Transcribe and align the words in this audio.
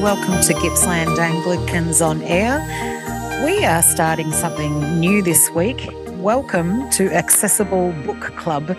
welcome 0.00 0.40
to 0.40 0.54
Gippsland 0.54 1.18
Anglicans 1.18 2.00
on 2.00 2.22
Air. 2.22 2.56
We 3.44 3.66
are 3.66 3.82
starting 3.82 4.32
something 4.32 4.98
new 4.98 5.20
this 5.20 5.50
week. 5.50 5.90
Welcome 6.12 6.88
to 6.92 7.12
Accessible 7.12 7.92
Book 8.06 8.22
Club. 8.38 8.78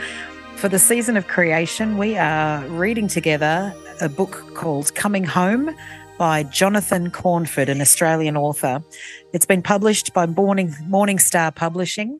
For 0.55 0.67
the 0.67 0.79
season 0.79 1.17
of 1.17 1.27
creation, 1.27 1.99
we 1.99 2.17
are 2.17 2.65
reading 2.69 3.07
together 3.07 3.71
a 4.01 4.09
book 4.09 4.55
called 4.55 4.95
Coming 4.95 5.23
Home 5.23 5.69
by 6.17 6.41
Jonathon 6.41 7.11
Cornford, 7.11 7.69
an 7.69 7.81
Australian 7.81 8.35
author. 8.35 8.83
It's 9.31 9.45
been 9.45 9.61
published 9.61 10.13
by 10.13 10.25
Morning, 10.25 11.19
Star 11.19 11.51
Publishing, 11.51 12.19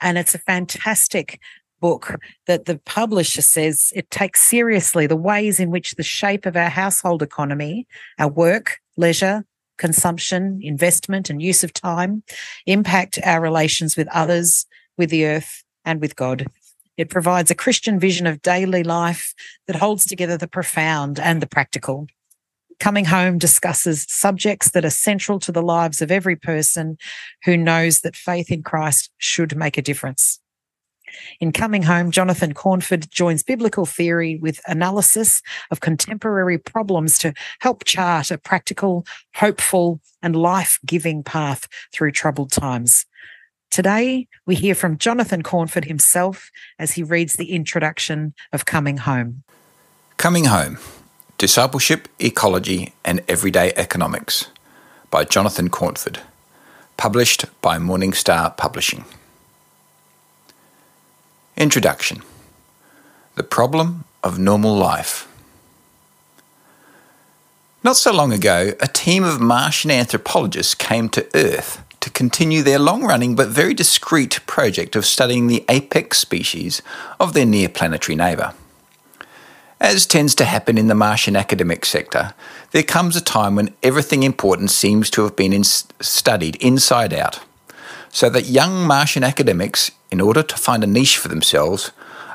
and 0.00 0.16
it's 0.16 0.34
a 0.34 0.38
fantastic 0.38 1.38
book 1.82 2.18
that 2.46 2.64
the 2.64 2.78
publisher 2.78 3.42
says 3.42 3.92
it 3.94 4.10
takes 4.10 4.40
seriously 4.40 5.06
the 5.06 5.16
ways 5.16 5.60
in 5.60 5.70
which 5.70 5.96
the 5.96 6.02
shape 6.02 6.46
of 6.46 6.56
our 6.56 6.70
household 6.70 7.22
economy, 7.22 7.86
our 8.18 8.30
work, 8.30 8.78
leisure, 8.96 9.44
consumption, 9.76 10.60
investment, 10.62 11.28
and 11.28 11.42
use 11.42 11.64
of 11.64 11.72
time 11.72 12.22
impact 12.66 13.18
our 13.24 13.40
relations 13.40 13.96
with 13.96 14.08
others, 14.08 14.64
with 14.96 15.10
the 15.10 15.26
earth, 15.26 15.64
and 15.84 16.00
with 16.00 16.14
God. 16.16 16.46
It 16.96 17.10
provides 17.10 17.50
a 17.50 17.56
Christian 17.56 17.98
vision 17.98 18.26
of 18.26 18.42
daily 18.42 18.84
life 18.84 19.34
that 19.66 19.76
holds 19.76 20.06
together 20.06 20.36
the 20.36 20.46
profound 20.46 21.18
and 21.18 21.42
the 21.42 21.48
practical. 21.48 22.06
Coming 22.78 23.06
Home 23.06 23.38
discusses 23.38 24.06
subjects 24.08 24.70
that 24.70 24.84
are 24.84 24.90
central 24.90 25.38
to 25.40 25.52
the 25.52 25.62
lives 25.62 26.02
of 26.02 26.10
every 26.10 26.36
person 26.36 26.96
who 27.44 27.56
knows 27.56 28.00
that 28.00 28.16
faith 28.16 28.50
in 28.50 28.62
Christ 28.62 29.10
should 29.18 29.56
make 29.56 29.78
a 29.78 29.82
difference. 29.82 30.41
In 31.40 31.52
Coming 31.52 31.82
Home, 31.84 32.10
Jonathon 32.10 32.54
Cornford 32.54 33.10
joins 33.10 33.42
biblical 33.42 33.86
theory 33.86 34.36
with 34.36 34.60
analysis 34.66 35.42
of 35.70 35.80
contemporary 35.80 36.58
problems 36.58 37.18
to 37.18 37.32
help 37.60 37.84
chart 37.84 38.30
a 38.30 38.38
practical, 38.38 39.04
hopeful, 39.34 40.00
and 40.22 40.36
life 40.36 40.78
giving 40.86 41.22
path 41.22 41.68
through 41.92 42.12
troubled 42.12 42.52
times. 42.52 43.06
Today, 43.70 44.28
we 44.44 44.54
hear 44.54 44.74
from 44.74 44.98
Jonathon 44.98 45.42
Cornford 45.42 45.86
himself 45.86 46.50
as 46.78 46.92
he 46.92 47.02
reads 47.02 47.34
the 47.34 47.52
introduction 47.52 48.34
of 48.52 48.66
Coming 48.66 48.98
Home. 48.98 49.44
Coming 50.18 50.44
Home 50.44 50.78
Discipleship, 51.38 52.06
Ecology, 52.20 52.92
and 53.04 53.22
Everyday 53.26 53.72
Economics 53.74 54.46
by 55.10 55.24
Jonathon 55.24 55.70
Cornford, 55.70 56.20
published 56.96 57.46
by 57.60 57.78
Morning 57.78 58.12
Star 58.12 58.50
Publishing. 58.50 59.04
Introduction 61.56 62.22
The 63.34 63.42
Problem 63.42 64.04
of 64.22 64.38
Normal 64.38 64.74
Life. 64.74 65.28
Not 67.84 67.96
so 67.96 68.12
long 68.12 68.32
ago, 68.32 68.72
a 68.80 68.86
team 68.86 69.22
of 69.22 69.40
Martian 69.40 69.90
anthropologists 69.90 70.74
came 70.74 71.08
to 71.10 71.28
Earth 71.34 71.82
to 72.00 72.10
continue 72.10 72.62
their 72.62 72.78
long 72.78 73.04
running 73.04 73.34
but 73.34 73.48
very 73.48 73.74
discreet 73.74 74.40
project 74.46 74.96
of 74.96 75.04
studying 75.04 75.46
the 75.46 75.64
apex 75.68 76.18
species 76.18 76.80
of 77.20 77.34
their 77.34 77.46
near 77.46 77.68
planetary 77.68 78.16
neighbour. 78.16 78.54
As 79.78 80.06
tends 80.06 80.34
to 80.36 80.44
happen 80.44 80.78
in 80.78 80.86
the 80.86 80.94
Martian 80.94 81.36
academic 81.36 81.84
sector, 81.84 82.34
there 82.70 82.82
comes 82.82 83.14
a 83.14 83.20
time 83.20 83.56
when 83.56 83.74
everything 83.82 84.22
important 84.22 84.70
seems 84.70 85.10
to 85.10 85.22
have 85.22 85.36
been 85.36 85.52
in 85.52 85.64
studied 85.64 86.56
inside 86.56 87.12
out 87.12 87.40
so 88.10 88.30
that 88.30 88.46
young 88.46 88.86
Martian 88.86 89.24
academics, 89.24 89.90
in 90.12 90.20
order 90.20 90.42
to 90.42 90.56
find 90.56 90.84
a 90.84 90.86
niche 90.86 91.16
for 91.16 91.28
themselves, 91.28 91.90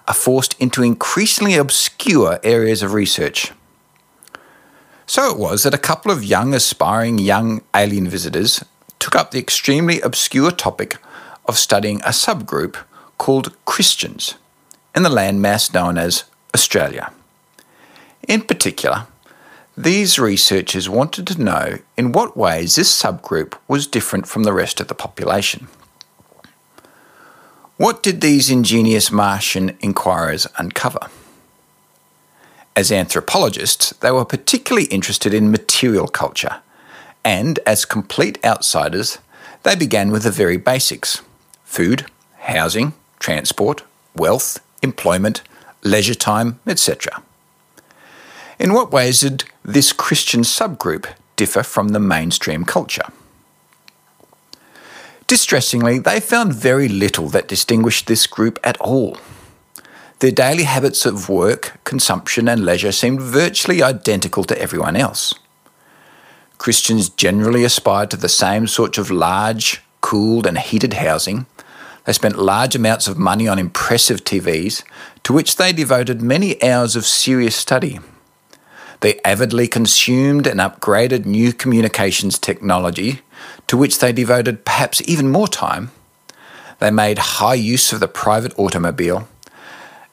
are 0.08 0.14
forced 0.14 0.60
into 0.60 0.82
increasingly 0.82 1.56
obscure 1.56 2.40
areas 2.44 2.82
of 2.82 2.94
research. 2.94 3.52
So 5.06 5.30
it 5.32 5.38
was 5.38 5.64
that 5.64 5.76
a 5.76 5.78
couple 5.78 6.12
of 6.12 6.24
young, 6.24 6.54
aspiring 6.54 7.20
young 7.20 7.62
alien 7.76 8.10
visitors 8.10 8.66
took 9.00 9.16
up 9.16 9.32
the 9.32 9.40
extremely 9.40 10.02
obscure 10.02 10.52
topic 10.52 10.98
of 11.46 11.58
studying 11.58 12.02
a 12.02 12.10
subgroup 12.10 12.76
called 13.18 13.56
Christians 13.66 14.36
in 14.96 15.04
the 15.04 15.10
landmass 15.10 15.74
known 15.74 15.98
as 15.98 16.24
Australia. 16.56 17.14
In 18.28 18.42
particular, 18.42 19.06
these 19.78 20.18
researchers 20.18 20.90
wanted 20.90 21.28
to 21.28 21.42
know 21.42 21.78
in 21.96 22.12
what 22.12 22.36
ways 22.36 22.76
this 22.76 22.92
subgroup 23.02 23.54
was 23.68 23.86
different 23.86 24.28
from 24.28 24.44
the 24.44 24.54
rest 24.54 24.80
of 24.82 24.88
the 24.88 24.96
population. 24.96 25.68
What 27.78 28.02
did 28.02 28.22
these 28.22 28.50
ingenious 28.50 29.12
Martian 29.12 29.78
inquirers 29.82 30.48
uncover? 30.58 31.12
As 32.76 32.92
anthropologists, 32.92 33.92
they 34.02 34.10
were 34.10 34.26
particularly 34.26 34.88
interested 34.88 35.32
in 35.32 35.52
material 35.52 36.08
culture, 36.08 36.62
and 37.24 37.60
as 37.68 37.86
complete 37.86 38.44
outsiders, 38.44 39.20
they 39.62 39.76
began 39.76 40.10
with 40.10 40.24
the 40.24 40.32
very 40.32 40.58
basics 40.58 41.22
food, 41.66 42.08
housing, 42.40 42.94
transport, 43.20 43.84
wealth, 44.16 44.60
employment, 44.82 45.44
leisure 45.84 46.16
time, 46.16 46.60
etc. 46.66 47.22
In 48.58 48.74
what 48.74 48.92
ways 48.92 49.20
did 49.20 49.44
this 49.64 49.94
Christian 49.94 50.42
subgroup 50.42 51.06
differ 51.36 51.62
from 51.62 51.90
the 51.90 52.00
mainstream 52.00 52.66
culture? 52.66 53.12
Distressingly, 55.28 56.00
they 56.00 56.22
found 56.22 56.54
very 56.54 56.88
little 56.88 57.28
that 57.30 57.50
distinguished 57.50 58.08
this 58.08 58.26
group 58.28 58.58
at 58.64 58.80
all. 58.80 59.18
Their 60.20 60.32
daily 60.32 60.64
habits 60.64 61.06
of 61.06 61.28
work, 61.28 61.80
consumption, 61.84 62.48
and 62.48 62.66
leisure 62.66 62.94
seemed 62.94 63.22
virtually 63.22 63.84
identical 63.84 64.46
to 64.46 64.60
everyone 64.60 64.96
else. 64.96 65.36
Christians 66.58 67.10
generally 67.10 67.66
aspired 67.66 68.10
to 68.12 68.18
the 68.18 68.30
same 68.30 68.68
sorts 68.68 68.98
of 68.98 69.12
large, 69.12 69.82
cooled, 70.02 70.48
and 70.48 70.58
heated 70.58 70.94
housing. 70.94 71.46
They 72.06 72.14
spent 72.14 72.40
large 72.40 72.74
amounts 72.74 73.08
of 73.08 73.18
money 73.18 73.48
on 73.48 73.60
impressive 73.60 74.24
TVs, 74.24 74.84
to 75.24 75.34
which 75.34 75.58
they 75.58 75.74
devoted 75.74 76.22
many 76.22 76.62
hours 76.64 76.96
of 76.96 77.06
serious 77.06 77.56
study 77.56 78.00
they 79.02 79.20
avidly 79.24 79.68
consumed 79.68 80.48
and 80.48 80.60
upgraded 80.60 81.26
new 81.26 81.54
communications 81.54 82.40
technology, 82.40 83.22
to 83.68 83.78
which 83.78 84.00
they 84.00 84.12
devoted 84.12 84.66
perhaps 84.66 85.02
even 85.06 85.30
more 85.30 85.48
time. 85.48 85.92
They 86.80 86.92
made 86.92 87.18
high 87.18 87.56
use 87.56 87.92
of 87.92 88.00
the 88.00 88.08
private 88.08 88.58
automobile, 88.58 89.28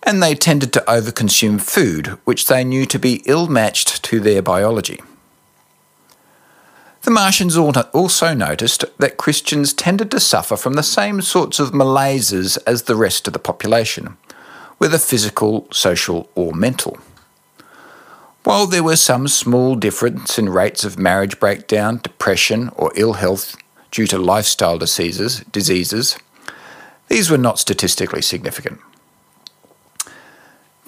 and 0.03 0.23
they 0.23 0.35
tended 0.35 0.73
to 0.73 0.85
overconsume 0.87 1.61
food, 1.61 2.19
which 2.25 2.47
they 2.47 2.65
knew 2.65 2.87
to 2.87 2.99
be 2.99 3.23
ill 3.27 3.47
matched 3.47 4.03
to 4.05 4.21
their 4.21 4.43
biology. 4.43 5.01
The 7.03 7.11
Martians 7.11 7.57
also 7.59 8.33
noticed 8.33 8.85
that 8.99 9.19
Christians 9.19 9.75
tended 9.75 10.11
to 10.11 10.21
suffer 10.21 10.57
from 10.57 10.73
the 10.73 10.83
same 10.83 11.21
sorts 11.21 11.59
of 11.59 11.75
malaises 11.75 12.57
as 12.59 12.85
the 12.85 12.97
rest 12.97 13.27
of 13.27 13.35
the 13.35 13.39
population, 13.39 14.17
whether 14.79 14.97
physical, 14.97 15.69
social, 15.71 16.31
or 16.35 16.55
mental. 16.55 16.99
While 18.45 18.67
there 18.67 18.85
were 18.85 18.97
some 18.97 19.27
small 19.29 19.75
difference 19.75 20.39
in 20.39 20.51
rates 20.51 20.85
of 20.85 20.99
marriage 20.99 21.41
breakdown, 21.41 22.01
depression, 22.03 22.71
or 22.77 22.93
ill 22.95 23.15
health 23.15 23.57
due 23.91 24.07
to 24.09 24.19
lifestyle 24.19 24.77
diseases, 24.77 25.41
diseases, 25.51 26.19
these 27.09 27.31
were 27.31 27.39
not 27.39 27.59
statistically 27.59 28.21
significant. 28.21 28.81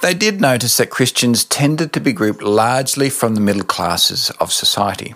They 0.03 0.13
did 0.13 0.39
notice 0.39 0.77
that 0.77 0.91
Christians 0.91 1.45
tended 1.45 1.95
to 1.95 2.01
be 2.01 2.13
grouped 2.13 2.43
largely 2.43 3.09
from 3.09 3.35
the 3.35 3.41
middle 3.41 3.65
classes 3.65 4.29
of 4.39 4.53
society. 4.53 5.15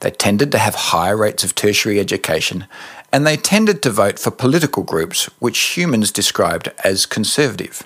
They 0.00 0.10
tended 0.10 0.52
to 0.52 0.58
have 0.58 0.74
higher 0.74 1.16
rates 1.16 1.44
of 1.44 1.54
tertiary 1.54 1.98
education, 1.98 2.66
and 3.10 3.26
they 3.26 3.38
tended 3.38 3.82
to 3.82 3.90
vote 3.90 4.18
for 4.18 4.30
political 4.30 4.82
groups 4.82 5.30
which 5.38 5.58
humans 5.58 6.12
described 6.12 6.70
as 6.84 7.06
conservative. 7.06 7.84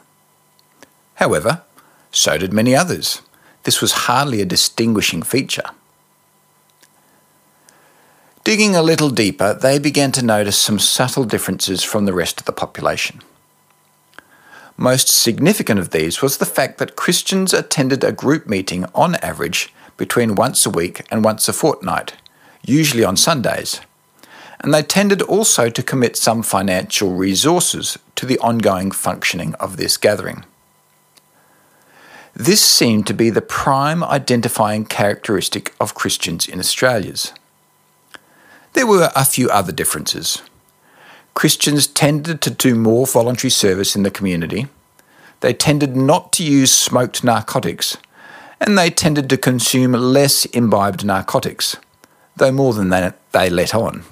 However, 1.14 1.62
so 2.10 2.36
did 2.36 2.52
many 2.52 2.74
others 2.74 3.22
this 3.64 3.80
was 3.80 3.92
hardly 3.92 4.40
a 4.40 4.46
distinguishing 4.46 5.22
feature. 5.22 5.70
Digging 8.44 8.74
a 8.74 8.82
little 8.82 9.10
deeper, 9.10 9.54
they 9.54 9.78
began 9.78 10.10
to 10.12 10.24
notice 10.24 10.58
some 10.58 10.78
subtle 10.78 11.24
differences 11.24 11.84
from 11.84 12.06
the 12.06 12.12
rest 12.12 12.40
of 12.40 12.46
the 12.46 12.52
population. 12.52 13.20
Most 14.76 15.08
significant 15.08 15.78
of 15.78 15.90
these 15.90 16.22
was 16.22 16.38
the 16.38 16.46
fact 16.46 16.78
that 16.78 16.96
Christians 16.96 17.52
attended 17.52 18.02
a 18.02 18.10
group 18.10 18.48
meeting 18.48 18.84
on 18.94 19.14
average 19.16 19.72
between 19.96 20.34
once 20.34 20.66
a 20.66 20.70
week 20.70 21.06
and 21.10 21.24
once 21.24 21.48
a 21.48 21.52
fortnight, 21.52 22.14
usually 22.66 23.04
on 23.04 23.16
Sundays, 23.16 23.80
and 24.58 24.74
they 24.74 24.82
tended 24.82 25.22
also 25.22 25.68
to 25.68 25.82
commit 25.82 26.16
some 26.16 26.42
financial 26.42 27.12
resources 27.12 27.98
to 28.16 28.26
the 28.26 28.38
ongoing 28.38 28.90
functioning 28.90 29.54
of 29.54 29.76
this 29.76 29.96
gathering. 29.96 30.44
This 32.42 32.60
seemed 32.60 33.06
to 33.06 33.14
be 33.14 33.30
the 33.30 33.40
prime 33.40 34.02
identifying 34.02 34.84
characteristic 34.84 35.72
of 35.80 35.94
Christians 35.94 36.48
in 36.48 36.58
Australia's. 36.58 37.32
There 38.72 38.84
were 38.84 39.12
a 39.14 39.24
few 39.24 39.48
other 39.48 39.70
differences. 39.70 40.42
Christians 41.34 41.86
tended 41.86 42.40
to 42.40 42.50
do 42.50 42.74
more 42.74 43.06
voluntary 43.06 43.52
service 43.52 43.94
in 43.94 44.02
the 44.02 44.10
community. 44.10 44.66
They 45.38 45.54
tended 45.54 45.94
not 45.94 46.32
to 46.32 46.42
use 46.42 46.72
smoked 46.72 47.22
narcotics, 47.22 47.96
and 48.60 48.76
they 48.76 48.90
tended 48.90 49.30
to 49.30 49.36
consume 49.36 49.92
less 49.92 50.44
imbibed 50.46 51.04
narcotics, 51.04 51.76
though 52.34 52.50
more 52.50 52.72
than 52.72 52.88
they, 52.88 53.12
they 53.30 53.50
let 53.50 53.72
on. 53.72 54.02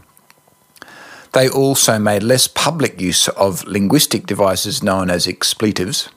They 1.32 1.48
also 1.48 1.98
made 1.98 2.22
less 2.22 2.46
public 2.46 3.00
use 3.00 3.26
of 3.26 3.64
linguistic 3.64 4.24
devices 4.24 4.84
known 4.84 5.10
as 5.10 5.26
expletives. 5.26 6.10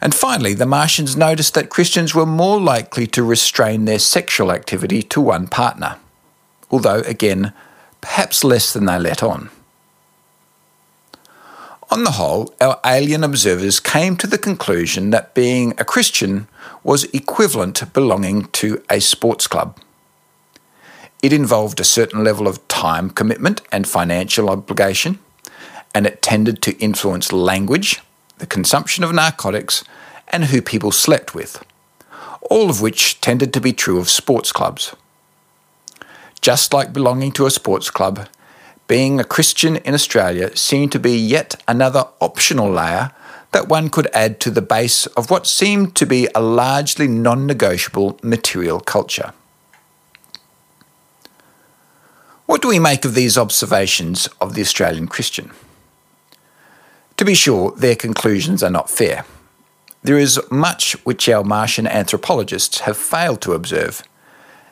And 0.00 0.14
finally, 0.14 0.54
the 0.54 0.66
Martians 0.66 1.16
noticed 1.16 1.54
that 1.54 1.70
Christians 1.70 2.14
were 2.14 2.26
more 2.26 2.60
likely 2.60 3.06
to 3.08 3.22
restrain 3.24 3.84
their 3.84 3.98
sexual 3.98 4.52
activity 4.52 5.02
to 5.02 5.20
one 5.20 5.48
partner, 5.48 5.96
although, 6.70 7.00
again, 7.00 7.52
perhaps 8.00 8.44
less 8.44 8.72
than 8.72 8.86
they 8.86 8.98
let 8.98 9.22
on. 9.22 9.50
On 11.90 12.04
the 12.04 12.12
whole, 12.12 12.54
our 12.60 12.78
alien 12.84 13.24
observers 13.24 13.80
came 13.80 14.14
to 14.16 14.26
the 14.26 14.38
conclusion 14.38 15.08
that 15.10 15.34
being 15.34 15.72
a 15.78 15.84
Christian 15.84 16.46
was 16.84 17.04
equivalent 17.14 17.76
to 17.76 17.86
belonging 17.86 18.44
to 18.48 18.82
a 18.90 19.00
sports 19.00 19.46
club. 19.46 19.78
It 21.22 21.32
involved 21.32 21.80
a 21.80 21.84
certain 21.84 22.22
level 22.22 22.46
of 22.46 22.66
time 22.68 23.10
commitment 23.10 23.62
and 23.72 23.88
financial 23.88 24.50
obligation, 24.50 25.18
and 25.94 26.06
it 26.06 26.22
tended 26.22 26.60
to 26.62 26.78
influence 26.78 27.32
language, 27.32 28.00
the 28.38 28.46
consumption 28.46 29.04
of 29.04 29.12
narcotics, 29.12 29.84
and 30.28 30.46
who 30.46 30.60
people 30.60 30.92
slept 30.92 31.34
with, 31.34 31.62
all 32.42 32.70
of 32.70 32.80
which 32.80 33.20
tended 33.20 33.52
to 33.52 33.60
be 33.60 33.72
true 33.72 33.98
of 33.98 34.08
sports 34.08 34.52
clubs. 34.52 34.94
Just 36.40 36.72
like 36.72 36.92
belonging 36.92 37.32
to 37.32 37.46
a 37.46 37.50
sports 37.50 37.90
club, 37.90 38.28
being 38.86 39.20
a 39.20 39.24
Christian 39.24 39.76
in 39.76 39.94
Australia 39.94 40.56
seemed 40.56 40.92
to 40.92 40.98
be 40.98 41.16
yet 41.16 41.62
another 41.66 42.06
optional 42.20 42.70
layer 42.70 43.12
that 43.52 43.68
one 43.68 43.88
could 43.88 44.08
add 44.14 44.40
to 44.40 44.50
the 44.50 44.62
base 44.62 45.06
of 45.06 45.30
what 45.30 45.46
seemed 45.46 45.94
to 45.96 46.06
be 46.06 46.28
a 46.34 46.40
largely 46.40 47.08
non 47.08 47.46
negotiable 47.46 48.18
material 48.22 48.80
culture. 48.80 49.32
What 52.46 52.62
do 52.62 52.68
we 52.68 52.78
make 52.78 53.04
of 53.04 53.14
these 53.14 53.36
observations 53.36 54.26
of 54.40 54.54
the 54.54 54.62
Australian 54.62 55.06
Christian? 55.06 55.50
To 57.18 57.24
be 57.24 57.34
sure, 57.34 57.72
their 57.72 57.96
conclusions 57.96 58.62
are 58.62 58.70
not 58.70 58.88
fair. 58.88 59.24
There 60.04 60.18
is 60.18 60.40
much 60.52 60.92
which 61.04 61.28
our 61.28 61.42
Martian 61.42 61.88
anthropologists 61.88 62.80
have 62.80 62.96
failed 62.96 63.40
to 63.42 63.54
observe, 63.54 64.04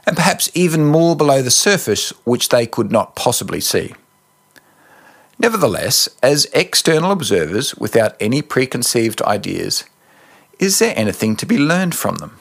and 0.06 0.16
perhaps 0.16 0.48
even 0.54 0.84
more 0.86 1.16
below 1.16 1.42
the 1.42 1.50
surface 1.50 2.10
which 2.24 2.50
they 2.50 2.64
could 2.64 2.92
not 2.92 3.16
possibly 3.16 3.60
see. 3.60 3.94
Nevertheless, 5.40 6.08
as 6.22 6.46
external 6.54 7.10
observers 7.10 7.74
without 7.74 8.14
any 8.20 8.42
preconceived 8.42 9.20
ideas, 9.22 9.82
is 10.60 10.78
there 10.78 10.94
anything 10.96 11.34
to 11.36 11.46
be 11.46 11.58
learned 11.58 11.96
from 11.96 12.14
them? 12.16 12.38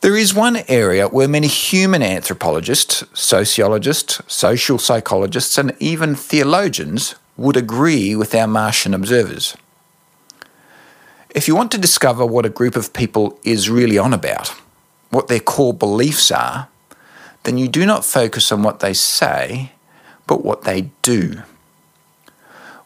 There 0.00 0.16
is 0.16 0.32
one 0.32 0.62
area 0.68 1.06
where 1.06 1.28
many 1.28 1.48
human 1.48 2.02
anthropologists, 2.02 3.04
sociologists, 3.12 4.22
social 4.26 4.78
psychologists, 4.78 5.58
and 5.58 5.76
even 5.78 6.14
theologians 6.14 7.14
would 7.38 7.56
agree 7.56 8.16
with 8.16 8.34
our 8.34 8.48
Martian 8.48 8.92
observers. 8.92 9.56
If 11.30 11.46
you 11.46 11.54
want 11.54 11.70
to 11.70 11.78
discover 11.78 12.26
what 12.26 12.44
a 12.44 12.50
group 12.50 12.74
of 12.74 12.92
people 12.92 13.38
is 13.44 13.70
really 13.70 13.96
on 13.96 14.12
about, 14.12 14.48
what 15.10 15.28
their 15.28 15.40
core 15.40 15.72
beliefs 15.72 16.30
are, 16.32 16.68
then 17.44 17.56
you 17.56 17.68
do 17.68 17.86
not 17.86 18.04
focus 18.04 18.50
on 18.50 18.62
what 18.62 18.80
they 18.80 18.92
say, 18.92 19.72
but 20.26 20.44
what 20.44 20.62
they 20.62 20.90
do. 21.02 21.42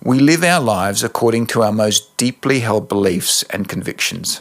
We 0.04 0.18
live 0.18 0.44
our 0.44 0.60
lives 0.60 1.02
according 1.02 1.46
to 1.48 1.62
our 1.62 1.72
most 1.72 2.16
deeply 2.16 2.60
held 2.60 2.88
beliefs 2.88 3.44
and 3.44 3.68
convictions, 3.68 4.40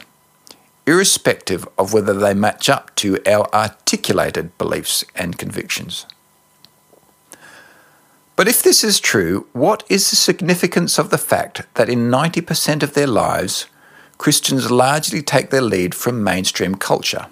irrespective 0.85 1.67
of 1.77 1.93
whether 1.93 2.13
they 2.13 2.33
match 2.33 2.67
up 2.67 2.93
to 2.97 3.17
our 3.25 3.47
articulated 3.53 4.57
beliefs 4.57 5.05
and 5.15 5.37
convictions. 5.37 6.05
But 8.41 8.47
if 8.47 8.63
this 8.63 8.83
is 8.83 8.99
true, 8.99 9.45
what 9.53 9.83
is 9.87 10.09
the 10.09 10.15
significance 10.15 10.97
of 10.97 11.11
the 11.11 11.19
fact 11.19 11.61
that 11.75 11.89
in 11.89 12.09
90% 12.09 12.81
of 12.81 12.95
their 12.95 13.05
lives, 13.05 13.67
Christians 14.17 14.71
largely 14.71 15.21
take 15.21 15.51
their 15.51 15.61
lead 15.61 15.93
from 15.93 16.23
mainstream 16.23 16.73
culture? 16.73 17.27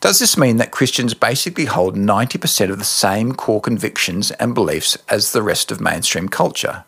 Does 0.00 0.18
this 0.18 0.36
mean 0.36 0.56
that 0.56 0.72
Christians 0.72 1.14
basically 1.14 1.66
hold 1.66 1.94
90% 1.94 2.70
of 2.70 2.80
the 2.80 2.84
same 2.84 3.32
core 3.36 3.60
convictions 3.60 4.32
and 4.32 4.52
beliefs 4.52 4.98
as 5.08 5.30
the 5.30 5.42
rest 5.42 5.70
of 5.70 5.80
mainstream 5.80 6.28
culture, 6.28 6.82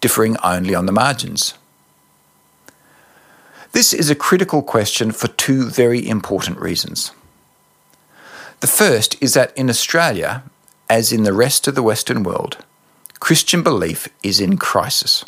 differing 0.00 0.36
only 0.42 0.74
on 0.74 0.86
the 0.86 0.92
margins? 0.92 1.54
This 3.70 3.94
is 3.94 4.10
a 4.10 4.16
critical 4.16 4.60
question 4.60 5.12
for 5.12 5.28
two 5.28 5.70
very 5.70 6.04
important 6.08 6.58
reasons. 6.58 7.12
The 8.58 8.66
first 8.66 9.22
is 9.22 9.34
that 9.34 9.56
in 9.56 9.70
Australia, 9.70 10.42
as 10.88 11.12
in 11.12 11.24
the 11.24 11.32
rest 11.32 11.66
of 11.66 11.74
the 11.74 11.82
Western 11.82 12.22
world, 12.22 12.58
Christian 13.20 13.62
belief 13.62 14.08
is 14.22 14.40
in 14.40 14.56
crisis. 14.56 15.24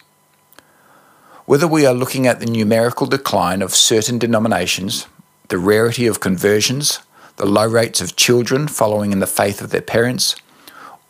Whether 1.46 1.66
we 1.66 1.86
are 1.86 1.94
looking 1.94 2.26
at 2.26 2.40
the 2.40 2.46
numerical 2.46 3.06
decline 3.06 3.62
of 3.62 3.74
certain 3.74 4.18
denominations, 4.18 5.06
the 5.48 5.58
rarity 5.58 6.06
of 6.06 6.20
conversions, 6.20 7.00
the 7.36 7.46
low 7.46 7.66
rates 7.66 8.00
of 8.00 8.16
children 8.16 8.68
following 8.68 9.12
in 9.12 9.20
the 9.20 9.26
faith 9.26 9.60
of 9.60 9.70
their 9.70 9.80
parents, 9.80 10.36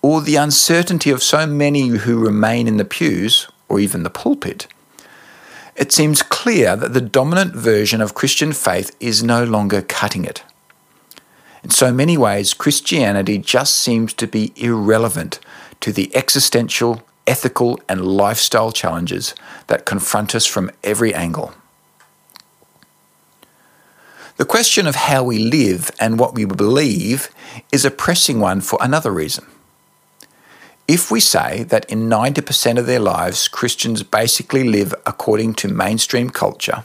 or 0.01 0.21
the 0.21 0.37
uncertainty 0.37 1.11
of 1.11 1.23
so 1.23 1.47
many 1.47 1.89
who 1.89 2.25
remain 2.25 2.69
in 2.69 2.77
the 2.77 2.85
pews 2.85 3.49
or 3.69 3.81
even 3.81 4.05
the 4.05 4.11
pulpit, 4.11 4.69
it 5.75 5.93
seems 5.93 6.23
clear 6.23 6.77
that 6.77 6.93
the 6.93 7.01
dominant 7.01 7.55
version 7.55 8.01
of 8.01 8.15
Christian 8.15 8.53
faith 8.53 8.95
is 9.01 9.23
no 9.23 9.45
longer 9.45 9.83
cutting 9.83 10.25
it. 10.25 10.43
In 11.63 11.71
so 11.71 11.93
many 11.93 12.17
ways, 12.17 12.55
Christianity 12.55 13.39
just 13.39 13.77
seems 13.77 14.13
to 14.15 14.27
be 14.27 14.53
irrelevant 14.57 15.41
to 15.81 15.93
the 15.93 16.15
existential, 16.15 17.03
ethical, 17.27 17.81
and 17.89 18.07
lifestyle 18.07 18.73
challenges 18.73 19.35
that 19.67 19.85
confront 19.85 20.35
us 20.35 20.47
from 20.47 20.71
every 20.83 21.13
angle. 21.15 21.53
The 24.37 24.45
question 24.45 24.87
of 24.87 24.95
how 24.95 25.25
we 25.25 25.39
live 25.39 25.91
and 25.99 26.19
what 26.19 26.35
we 26.35 26.45
believe 26.45 27.29
is 27.73 27.85
a 27.85 27.91
pressing 27.91 28.39
one 28.39 28.61
for 28.61 28.79
another 28.81 29.11
reason. 29.11 29.47
If 30.87 31.11
we 31.11 31.21
say 31.21 31.65
that 31.65 31.85
in 31.91 32.09
90% 32.09 32.79
of 32.79 32.87
their 32.87 33.01
lives 33.01 33.49
Christians 33.49 34.03
basically 34.03 34.63
live 34.63 34.95
according 35.05 35.55
to 35.55 35.69
mainstream 35.69 36.31
culture, 36.31 36.85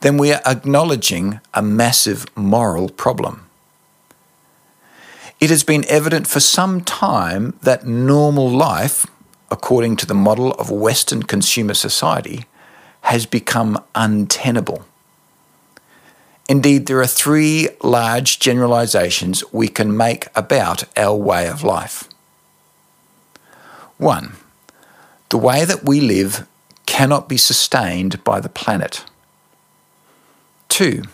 then 0.00 0.16
we 0.16 0.32
are 0.32 0.42
acknowledging 0.46 1.40
a 1.54 1.62
massive 1.62 2.26
moral 2.36 2.88
problem. 2.88 3.49
It 5.40 5.48
has 5.48 5.64
been 5.64 5.86
evident 5.88 6.26
for 6.26 6.38
some 6.38 6.82
time 6.82 7.58
that 7.62 7.86
normal 7.86 8.50
life, 8.50 9.06
according 9.50 9.96
to 9.96 10.06
the 10.06 10.14
model 10.14 10.52
of 10.52 10.70
Western 10.70 11.22
consumer 11.22 11.72
society, 11.72 12.44
has 13.02 13.24
become 13.24 13.82
untenable. 13.94 14.84
Indeed, 16.46 16.86
there 16.86 17.00
are 17.00 17.06
three 17.06 17.68
large 17.82 18.38
generalizations 18.38 19.42
we 19.50 19.68
can 19.68 19.96
make 19.96 20.26
about 20.34 20.84
our 20.98 21.16
way 21.16 21.48
of 21.48 21.64
life. 21.64 22.04
One, 23.96 24.34
the 25.30 25.38
way 25.38 25.64
that 25.64 25.84
we 25.86 26.00
live 26.00 26.46
cannot 26.84 27.28
be 27.28 27.38
sustained 27.38 28.22
by 28.24 28.40
the 28.40 28.48
planet. 28.48 29.04
Two, 30.68 31.04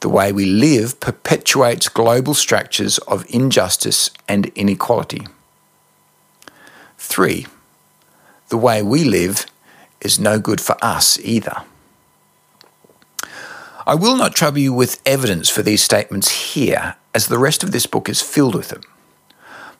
the 0.00 0.08
way 0.08 0.32
we 0.32 0.44
live 0.46 1.00
perpetuates 1.00 1.88
global 1.88 2.34
structures 2.34 2.98
of 2.98 3.24
injustice 3.28 4.10
and 4.28 4.46
inequality. 4.54 5.26
Three, 6.98 7.46
the 8.48 8.58
way 8.58 8.82
we 8.82 9.04
live 9.04 9.46
is 10.00 10.18
no 10.18 10.38
good 10.38 10.60
for 10.60 10.76
us 10.82 11.18
either. 11.20 11.62
I 13.86 13.94
will 13.94 14.16
not 14.16 14.34
trouble 14.34 14.58
you 14.58 14.72
with 14.72 15.00
evidence 15.06 15.48
for 15.48 15.62
these 15.62 15.82
statements 15.82 16.52
here, 16.54 16.96
as 17.14 17.28
the 17.28 17.38
rest 17.38 17.62
of 17.62 17.70
this 17.70 17.86
book 17.86 18.08
is 18.08 18.20
filled 18.20 18.54
with 18.54 18.68
them. 18.68 18.82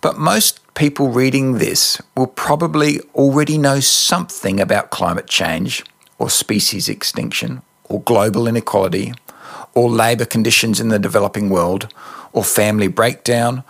But 0.01 0.19
most 0.19 0.61
people 0.75 1.09
reading 1.09 1.59
this 1.59 2.01
will 2.17 2.29
probably 2.29 3.01
already 3.15 3.59
know 3.59 3.81
something 3.81 4.61
about 4.61 4.91
climate 4.91 5.27
change, 5.27 5.85
or 6.19 6.31
species 6.31 6.89
extinction, 6.89 7.63
or 7.85 8.01
global 8.03 8.47
inequality, 8.47 9.13
or 9.77 9.89
labour 9.89 10.25
conditions 10.25 10.81
in 10.81 10.89
the 10.89 10.99
developing 10.99 11.49
world, 11.49 11.87
or 12.33 12.43
family 12.43 12.89
breakdown, 12.89 13.63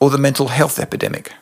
or 0.00 0.10
the 0.10 0.18
mental 0.18 0.48
health 0.48 0.80
epidemic. 0.80 1.32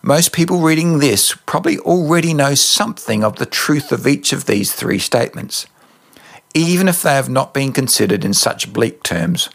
Most 0.00 0.32
people 0.32 0.60
reading 0.60 1.00
this 1.00 1.34
probably 1.44 1.78
already 1.80 2.32
know 2.32 2.54
something 2.54 3.24
of 3.24 3.36
the 3.36 3.46
truth 3.46 3.90
of 3.90 4.06
each 4.06 4.32
of 4.32 4.46
these 4.46 4.72
three 4.72 5.00
statements 5.00 5.66
even 6.54 6.88
if 6.88 7.02
they 7.02 7.14
have 7.14 7.28
not 7.28 7.54
been 7.54 7.72
considered 7.72 8.24
in 8.24 8.34
such 8.34 8.72
bleak 8.72 9.02
terms 9.02 9.48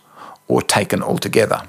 or 0.48 0.62
taken 0.62 1.02
altogether. 1.02 1.64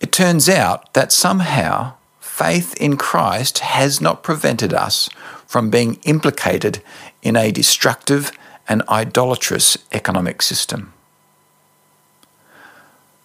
It 0.00 0.12
turns 0.12 0.48
out 0.48 0.92
that 0.94 1.12
somehow 1.12 1.94
faith 2.20 2.74
in 2.80 2.96
Christ 2.96 3.60
has 3.60 4.00
not 4.00 4.22
prevented 4.22 4.74
us 4.74 5.08
from 5.46 5.70
being 5.70 5.94
implicated 6.04 6.82
in 7.22 7.36
a 7.36 7.50
destructive 7.50 8.32
and 8.68 8.82
idolatrous 8.88 9.76
economic 9.92 10.42
system. 10.42 10.92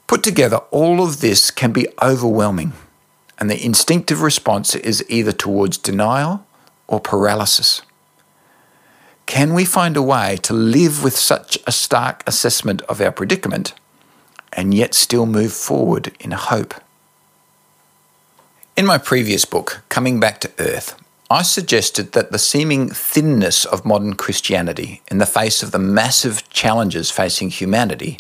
Put 0.07 0.23
together, 0.23 0.57
all 0.71 1.03
of 1.03 1.21
this 1.21 1.51
can 1.51 1.71
be 1.71 1.87
overwhelming, 2.01 2.73
and 3.37 3.49
the 3.49 3.63
instinctive 3.63 4.21
response 4.21 4.75
is 4.75 5.05
either 5.07 5.31
towards 5.31 5.77
denial 5.77 6.45
or 6.87 6.99
paralysis. 6.99 7.83
Can 9.27 9.53
we 9.53 9.63
find 9.63 9.95
a 9.95 10.01
way 10.01 10.37
to 10.41 10.53
live 10.53 11.03
with 11.03 11.15
such 11.15 11.59
a 11.67 11.71
stark 11.71 12.23
assessment 12.25 12.81
of 12.83 12.99
our 12.99 13.11
predicament 13.11 13.75
and 14.53 14.73
yet 14.73 14.95
still 14.95 15.27
move 15.27 15.53
forward 15.53 16.11
in 16.19 16.31
hope? 16.31 16.73
In 18.75 18.87
my 18.87 18.97
previous 18.97 19.45
book, 19.45 19.83
Coming 19.89 20.19
Back 20.19 20.39
to 20.41 20.51
Earth, 20.57 20.99
I 21.31 21.43
suggested 21.43 22.13
that 22.13 22.31
the 22.31 22.39
seeming 22.39 22.89
thinness 22.89 23.63
of 23.63 23.85
modern 23.85 24.15
Christianity 24.15 25.03
in 25.11 25.19
the 25.19 25.27
face 25.27 25.61
of 25.61 25.69
the 25.69 25.77
massive 25.77 26.49
challenges 26.49 27.11
facing 27.11 27.51
humanity 27.51 28.17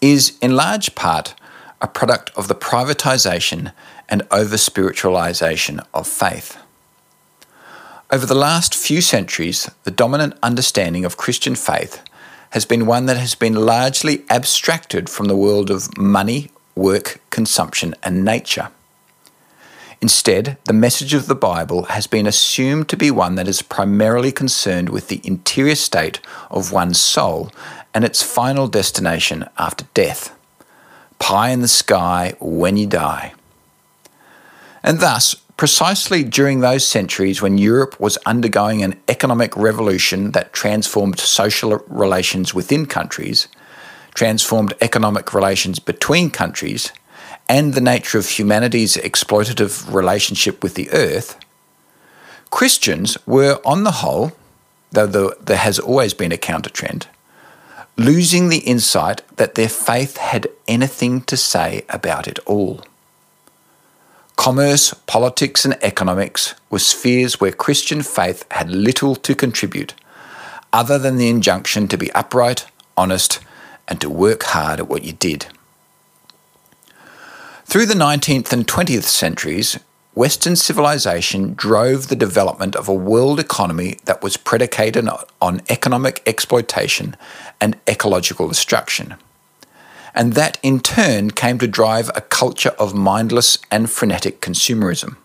is 0.00 0.38
in 0.40 0.56
large 0.56 0.94
part 0.94 1.34
a 1.82 1.86
product 1.86 2.30
of 2.36 2.48
the 2.48 2.54
privatization 2.54 3.72
and 4.08 4.26
over 4.30 4.56
spiritualization 4.56 5.84
of 5.92 6.08
faith. 6.08 6.56
Over 8.10 8.24
the 8.24 8.34
last 8.34 8.74
few 8.74 9.02
centuries, 9.02 9.70
the 9.84 9.90
dominant 9.90 10.32
understanding 10.42 11.04
of 11.04 11.18
Christian 11.18 11.54
faith 11.54 12.02
has 12.52 12.64
been 12.64 12.86
one 12.86 13.04
that 13.04 13.18
has 13.18 13.34
been 13.34 13.54
largely 13.54 14.24
abstracted 14.30 15.10
from 15.10 15.26
the 15.26 15.36
world 15.36 15.70
of 15.70 15.98
money, 15.98 16.50
work, 16.74 17.20
consumption, 17.28 17.94
and 18.02 18.24
nature. 18.24 18.70
Instead, 20.00 20.56
the 20.64 20.72
message 20.72 21.12
of 21.12 21.26
the 21.26 21.34
Bible 21.34 21.84
has 21.84 22.06
been 22.06 22.26
assumed 22.26 22.88
to 22.88 22.96
be 22.96 23.10
one 23.10 23.34
that 23.34 23.48
is 23.48 23.62
primarily 23.62 24.30
concerned 24.30 24.88
with 24.90 25.08
the 25.08 25.20
interior 25.24 25.74
state 25.74 26.20
of 26.50 26.72
one's 26.72 27.00
soul 27.00 27.50
and 27.92 28.04
its 28.04 28.22
final 28.22 28.68
destination 28.68 29.44
after 29.58 29.86
death 29.94 30.34
pie 31.18 31.50
in 31.50 31.60
the 31.60 31.68
sky 31.68 32.34
when 32.40 32.76
you 32.76 32.86
die. 32.86 33.34
And 34.82 35.00
thus, 35.00 35.34
precisely 35.56 36.22
during 36.22 36.60
those 36.60 36.86
centuries 36.86 37.42
when 37.42 37.58
Europe 37.58 37.98
was 37.98 38.16
undergoing 38.18 38.82
an 38.82 39.00
economic 39.08 39.56
revolution 39.56 40.30
that 40.32 40.52
transformed 40.52 41.18
social 41.18 41.78
relations 41.88 42.54
within 42.54 42.86
countries, 42.86 43.48
transformed 44.14 44.74
economic 44.80 45.34
relations 45.34 45.78
between 45.78 46.30
countries, 46.30 46.92
and 47.48 47.74
the 47.74 47.80
nature 47.80 48.18
of 48.18 48.28
humanity's 48.28 48.96
exploitative 48.96 49.92
relationship 49.92 50.62
with 50.62 50.74
the 50.74 50.90
earth, 50.90 51.38
Christians 52.50 53.16
were, 53.26 53.60
on 53.64 53.84
the 53.84 53.90
whole, 54.02 54.32
though 54.90 55.34
there 55.40 55.56
has 55.56 55.78
always 55.78 56.14
been 56.14 56.32
a 56.32 56.38
counter 56.38 56.70
trend, 56.70 57.08
losing 57.96 58.48
the 58.48 58.58
insight 58.58 59.22
that 59.36 59.54
their 59.54 59.68
faith 59.68 60.16
had 60.16 60.46
anything 60.66 61.20
to 61.22 61.36
say 61.36 61.84
about 61.88 62.28
it 62.28 62.38
all. 62.40 62.82
Commerce, 64.36 64.94
politics, 65.06 65.64
and 65.64 65.76
economics 65.82 66.54
were 66.70 66.78
spheres 66.78 67.40
where 67.40 67.50
Christian 67.50 68.02
faith 68.02 68.44
had 68.52 68.70
little 68.70 69.16
to 69.16 69.34
contribute, 69.34 69.94
other 70.72 70.98
than 70.98 71.16
the 71.16 71.28
injunction 71.28 71.88
to 71.88 71.98
be 71.98 72.12
upright, 72.12 72.66
honest, 72.96 73.40
and 73.88 74.00
to 74.00 74.08
work 74.08 74.44
hard 74.44 74.78
at 74.78 74.88
what 74.88 75.02
you 75.02 75.12
did. 75.12 75.46
Through 77.68 77.86
the 77.86 77.94
19th 77.94 78.52
and 78.52 78.66
20th 78.66 79.04
centuries, 79.04 79.78
Western 80.14 80.56
civilization 80.56 81.54
drove 81.54 82.08
the 82.08 82.16
development 82.16 82.74
of 82.74 82.88
a 82.88 82.94
world 82.94 83.38
economy 83.38 83.98
that 84.06 84.22
was 84.22 84.36
predicated 84.36 85.08
on 85.40 85.62
economic 85.68 86.22
exploitation 86.26 87.16
and 87.60 87.76
ecological 87.86 88.48
destruction 88.48 89.16
and 90.18 90.32
that 90.32 90.58
in 90.64 90.80
turn 90.80 91.30
came 91.30 91.60
to 91.60 91.68
drive 91.68 92.10
a 92.16 92.20
culture 92.20 92.74
of 92.76 92.92
mindless 92.92 93.56
and 93.70 93.88
frenetic 93.88 94.40
consumerism. 94.40 95.16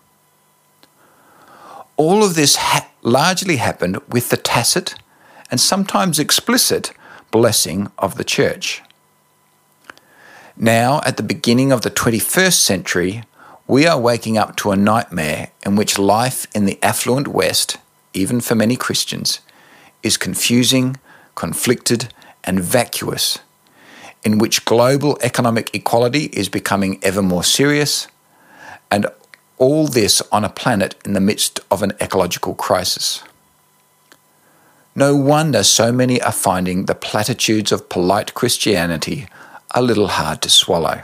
All 1.96 2.22
of 2.22 2.36
this 2.36 2.54
ha- 2.54 2.88
largely 3.02 3.56
happened 3.56 3.98
with 4.08 4.30
the 4.30 4.36
tacit 4.36 4.94
and 5.50 5.60
sometimes 5.60 6.20
explicit 6.20 6.92
blessing 7.32 7.90
of 7.98 8.14
the 8.14 8.22
church. 8.22 8.83
Now, 10.56 11.00
at 11.04 11.16
the 11.16 11.22
beginning 11.22 11.72
of 11.72 11.82
the 11.82 11.90
21st 11.90 12.54
century, 12.60 13.24
we 13.66 13.86
are 13.86 13.98
waking 13.98 14.38
up 14.38 14.56
to 14.56 14.70
a 14.70 14.76
nightmare 14.76 15.50
in 15.66 15.74
which 15.74 15.98
life 15.98 16.46
in 16.54 16.64
the 16.64 16.78
affluent 16.82 17.28
West, 17.28 17.76
even 18.12 18.40
for 18.40 18.54
many 18.54 18.76
Christians, 18.76 19.40
is 20.02 20.16
confusing, 20.16 20.96
conflicted, 21.34 22.12
and 22.44 22.60
vacuous 22.60 23.38
in 24.24 24.38
which 24.38 24.64
global 24.64 25.18
economic 25.22 25.74
equality 25.74 26.24
is 26.32 26.48
becoming 26.48 26.98
ever 27.02 27.22
more 27.22 27.44
serious, 27.44 28.08
and 28.90 29.06
all 29.58 29.86
this 29.86 30.22
on 30.32 30.44
a 30.44 30.48
planet 30.48 30.94
in 31.04 31.12
the 31.12 31.20
midst 31.20 31.60
of 31.70 31.82
an 31.82 31.92
ecological 32.00 32.54
crisis. 32.54 33.22
No 34.96 35.14
wonder 35.14 35.62
so 35.62 35.92
many 35.92 36.22
are 36.22 36.32
finding 36.32 36.86
the 36.86 36.94
platitudes 36.94 37.70
of 37.70 37.88
polite 37.88 38.34
Christianity 38.34 39.26
a 39.74 39.82
little 39.82 40.08
hard 40.08 40.40
to 40.42 40.48
swallow. 40.48 41.02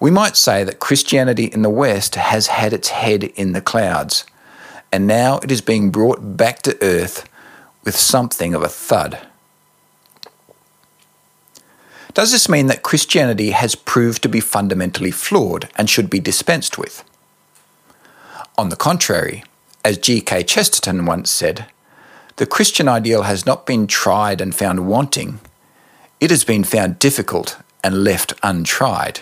We 0.00 0.10
might 0.10 0.36
say 0.36 0.64
that 0.64 0.80
Christianity 0.80 1.44
in 1.44 1.62
the 1.62 1.70
West 1.70 2.14
has 2.16 2.48
had 2.48 2.72
its 2.72 2.88
head 2.88 3.24
in 3.24 3.52
the 3.52 3.60
clouds, 3.60 4.24
and 4.90 5.06
now 5.06 5.38
it 5.38 5.50
is 5.50 5.60
being 5.60 5.90
brought 5.90 6.36
back 6.36 6.62
to 6.62 6.82
earth 6.82 7.28
with 7.84 7.96
something 7.96 8.54
of 8.54 8.62
a 8.62 8.68
thud. 8.68 9.18
Does 12.14 12.32
this 12.32 12.48
mean 12.48 12.68
that 12.68 12.82
Christianity 12.82 13.50
has 13.50 13.74
proved 13.74 14.22
to 14.22 14.28
be 14.28 14.40
fundamentally 14.40 15.10
flawed 15.10 15.68
and 15.76 15.90
should 15.90 16.08
be 16.08 16.20
dispensed 16.20 16.78
with? 16.78 17.04
On 18.56 18.68
the 18.68 18.76
contrary, 18.76 19.42
as 19.84 19.98
G.K. 19.98 20.44
Chesterton 20.44 21.06
once 21.06 21.30
said, 21.30 21.66
the 22.36 22.46
Christian 22.46 22.88
ideal 22.88 23.22
has 23.22 23.44
not 23.44 23.66
been 23.66 23.86
tried 23.86 24.40
and 24.40 24.54
found 24.54 24.86
wanting, 24.86 25.40
it 26.24 26.30
has 26.30 26.42
been 26.42 26.64
found 26.64 26.98
difficult 26.98 27.58
and 27.82 28.02
left 28.02 28.32
untried. 28.42 29.20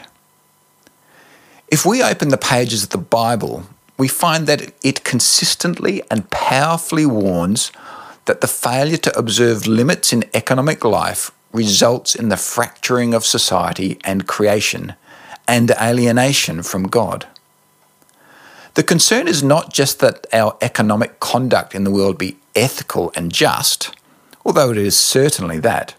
If 1.67 1.85
we 1.85 2.01
open 2.01 2.29
the 2.29 2.37
pages 2.37 2.85
of 2.85 2.91
the 2.91 2.99
Bible, 2.99 3.65
we 3.99 4.07
find 4.07 4.47
that 4.47 4.73
it 4.85 5.03
consistently 5.03 6.05
and 6.13 6.31
powerfully 6.31 7.05
warns 7.05 7.73
that 8.27 8.41
the 8.41 8.47
failure 8.47 8.99
to 8.99 9.19
observe 9.19 9.67
limits 9.67 10.13
in 10.13 10.23
economic 10.33 10.85
life 10.85 11.33
results 11.53 12.15
in 12.15 12.29
the 12.29 12.37
fracturing 12.37 13.15
of 13.15 13.27
society 13.27 13.99
and 14.05 14.29
creation 14.29 14.95
and 15.49 15.73
alienation 15.73 16.63
from 16.63 16.85
God. 16.85 17.27
The 18.75 18.85
concern 18.85 19.27
is 19.27 19.43
not 19.43 19.73
just 19.73 19.99
that 19.99 20.25
our 20.33 20.57
economic 20.61 21.19
conduct 21.19 21.75
in 21.75 21.83
the 21.83 21.91
world 21.91 22.17
be 22.17 22.37
ethical 22.55 23.11
and 23.17 23.33
just, 23.33 23.93
although 24.45 24.71
it 24.71 24.79
is 24.79 24.97
certainly 24.97 25.59
that. 25.59 25.97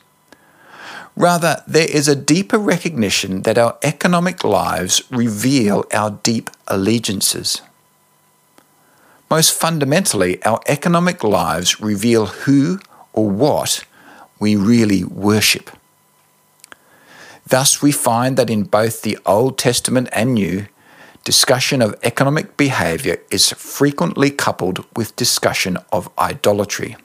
Rather, 1.15 1.63
there 1.67 1.89
is 1.89 2.07
a 2.07 2.15
deeper 2.15 2.57
recognition 2.57 3.43
that 3.43 3.57
our 3.57 3.77
economic 3.83 4.43
lives 4.43 5.03
reveal 5.11 5.85
our 5.93 6.11
deep 6.11 6.49
allegiances. 6.67 7.61
Most 9.29 9.53
fundamentally, 9.53 10.43
our 10.43 10.61
economic 10.67 11.23
lives 11.23 11.79
reveal 11.79 12.25
who 12.25 12.79
or 13.13 13.29
what 13.29 13.85
we 14.39 14.55
really 14.55 15.03
worship. 15.03 15.69
Thus, 17.45 17.81
we 17.81 17.91
find 17.91 18.37
that 18.37 18.49
in 18.49 18.63
both 18.63 19.01
the 19.01 19.17
Old 19.25 19.57
Testament 19.57 20.09
and 20.11 20.33
New, 20.33 20.67
discussion 21.23 21.81
of 21.81 21.95
economic 22.03 22.57
behaviour 22.57 23.17
is 23.29 23.51
frequently 23.51 24.29
coupled 24.29 24.85
with 24.95 25.15
discussion 25.15 25.77
of 25.91 26.09
idolatry. 26.17 26.95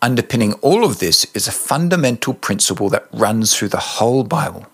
Underpinning 0.00 0.52
all 0.54 0.84
of 0.84 1.00
this 1.00 1.24
is 1.34 1.48
a 1.48 1.52
fundamental 1.52 2.32
principle 2.32 2.88
that 2.90 3.08
runs 3.12 3.56
through 3.56 3.68
the 3.68 3.78
whole 3.78 4.22
Bible. 4.22 4.66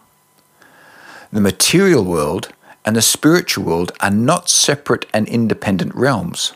The 1.33 1.41
material 1.41 2.05
world 2.05 2.49
and 2.85 2.95
the 2.95 3.03
spiritual 3.03 3.65
world 3.65 3.93
are 4.01 4.11
not 4.11 4.51
separate 4.51 5.07
and 5.15 5.27
independent 5.27 5.95
realms. 5.95 6.53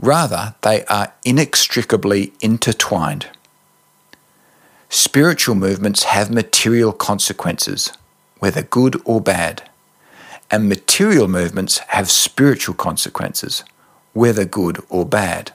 Rather, 0.00 0.54
they 0.62 0.84
are 0.84 1.12
inextricably 1.24 2.32
intertwined. 2.40 3.26
Spiritual 4.88 5.56
movements 5.56 6.04
have 6.04 6.30
material 6.30 6.92
consequences, 6.92 7.92
whether 8.38 8.62
good 8.62 9.00
or 9.04 9.20
bad, 9.20 9.68
and 10.50 10.68
material 10.68 11.26
movements 11.26 11.78
have 11.88 12.10
spiritual 12.10 12.74
consequences, 12.76 13.64
whether 14.12 14.44
good 14.44 14.80
or 14.88 15.04
bad. 15.04 15.52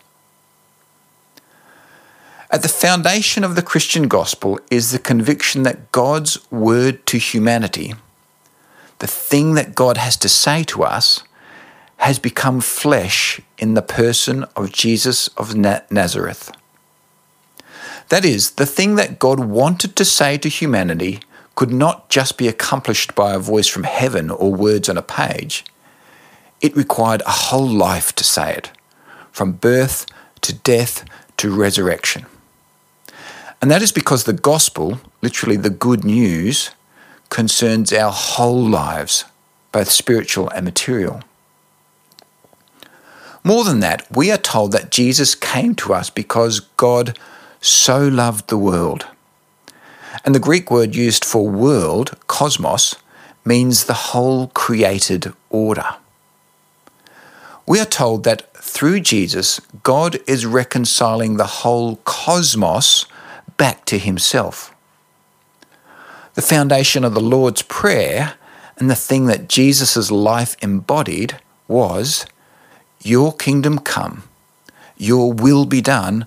At 2.54 2.64
the 2.64 2.68
foundation 2.68 3.46
of 3.46 3.56
the 3.56 3.62
Christian 3.62 4.10
gospel 4.10 4.60
is 4.70 4.92
the 4.92 5.00
conviction 5.00 5.64
that 5.64 5.90
God's 5.94 6.52
word 6.52 7.06
to 7.06 7.18
humanity, 7.18 7.94
the 9.00 9.08
thing 9.08 9.54
that 9.54 9.74
God 9.74 9.96
has 9.96 10.18
to 10.18 10.28
say 10.28 10.64
to 10.66 10.84
us, 10.84 11.24
has 11.96 12.20
become 12.20 12.60
flesh 12.60 13.40
in 13.58 13.74
the 13.74 13.82
person 13.82 14.44
of 14.58 14.74
Jesus 14.74 15.30
of 15.30 15.56
Nazareth. 15.56 16.52
That 18.10 18.26
is, 18.26 18.52
the 18.52 18.66
thing 18.66 18.96
that 18.96 19.18
God 19.18 19.40
wanted 19.40 19.96
to 19.96 20.04
say 20.04 20.38
to 20.40 20.50
humanity 20.50 21.22
could 21.56 21.72
not 21.72 22.10
just 22.10 22.38
be 22.38 22.50
accomplished 22.50 23.16
by 23.16 23.34
a 23.34 23.40
voice 23.40 23.68
from 23.68 23.86
heaven 23.86 24.30
or 24.30 24.54
words 24.54 24.90
on 24.90 24.98
a 24.98 25.02
page. 25.02 25.64
It 26.60 26.76
required 26.76 27.22
a 27.22 27.32
whole 27.32 27.70
life 27.70 28.14
to 28.16 28.26
say 28.26 28.54
it, 28.56 28.72
from 29.32 29.54
birth 29.54 30.06
to 30.42 30.54
death 30.54 31.06
to 31.38 31.50
resurrection. 31.50 32.26
And 33.62 33.70
that 33.70 33.82
is 33.82 33.92
because 33.92 34.24
the 34.24 34.34
gospel, 34.34 35.00
literally 35.22 35.56
the 35.56 35.70
good 35.70 36.04
news, 36.04 36.72
concerns 37.30 37.94
our 37.94 38.12
whole 38.12 38.68
lives, 38.68 39.26
both 39.72 39.90
spiritual 39.90 40.50
and 40.50 40.66
material. 40.66 41.22
More 43.44 43.64
than 43.64 43.80
that, 43.80 44.06
we 44.16 44.32
are 44.32 44.38
told 44.38 44.72
that 44.72 44.92
Jesus 44.92 45.36
came 45.36 45.76
to 45.76 45.94
us 45.94 46.10
because 46.10 46.60
God 46.78 47.18
so 47.60 48.08
loved 48.08 48.50
the 48.50 48.58
world. 48.58 49.06
And 50.26 50.36
the 50.36 50.40
Greek 50.40 50.70
word 50.70 50.96
used 50.96 51.24
for 51.24 51.48
world, 51.48 52.18
cosmos, 52.28 52.96
means 53.46 53.86
the 53.86 53.94
whole 53.94 54.48
created 54.48 55.34
order. 55.50 55.96
We 57.68 57.80
are 57.80 57.86
told 57.86 58.24
that 58.26 58.54
through 58.56 59.00
Jesus, 59.02 59.60
God 59.84 60.20
is 60.28 60.46
reconciling 60.46 61.38
the 61.38 61.46
whole 61.46 61.98
cosmos 61.98 63.06
back 63.58 63.86
to 63.86 63.98
himself. 63.98 64.74
The 66.34 66.42
foundation 66.42 67.04
of 67.04 67.14
the 67.14 67.22
Lord's 67.22 67.62
Prayer 67.62 68.36
and 68.78 68.90
the 68.90 68.96
thing 68.96 69.26
that 69.26 69.50
Jesus' 69.50 70.10
life 70.10 70.56
embodied 70.62 71.38
was 71.68 72.26
your 73.02 73.34
kingdom 73.34 73.80
come, 73.80 74.24
your 74.98 75.34
will 75.34 75.66
be 75.66 75.82
done 75.82 76.26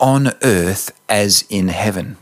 on 0.00 0.32
earth 0.42 0.90
as 1.08 1.44
in 1.48 1.68
heaven. 1.68 2.16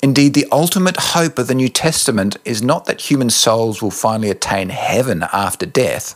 Indeed, 0.00 0.34
the 0.34 0.46
ultimate 0.52 0.96
hope 0.96 1.38
of 1.38 1.48
the 1.48 1.54
New 1.54 1.68
Testament 1.68 2.36
is 2.44 2.62
not 2.62 2.84
that 2.84 3.10
human 3.10 3.30
souls 3.30 3.82
will 3.82 3.90
finally 3.90 4.30
attain 4.30 4.68
heaven 4.68 5.24
after 5.32 5.66
death, 5.66 6.14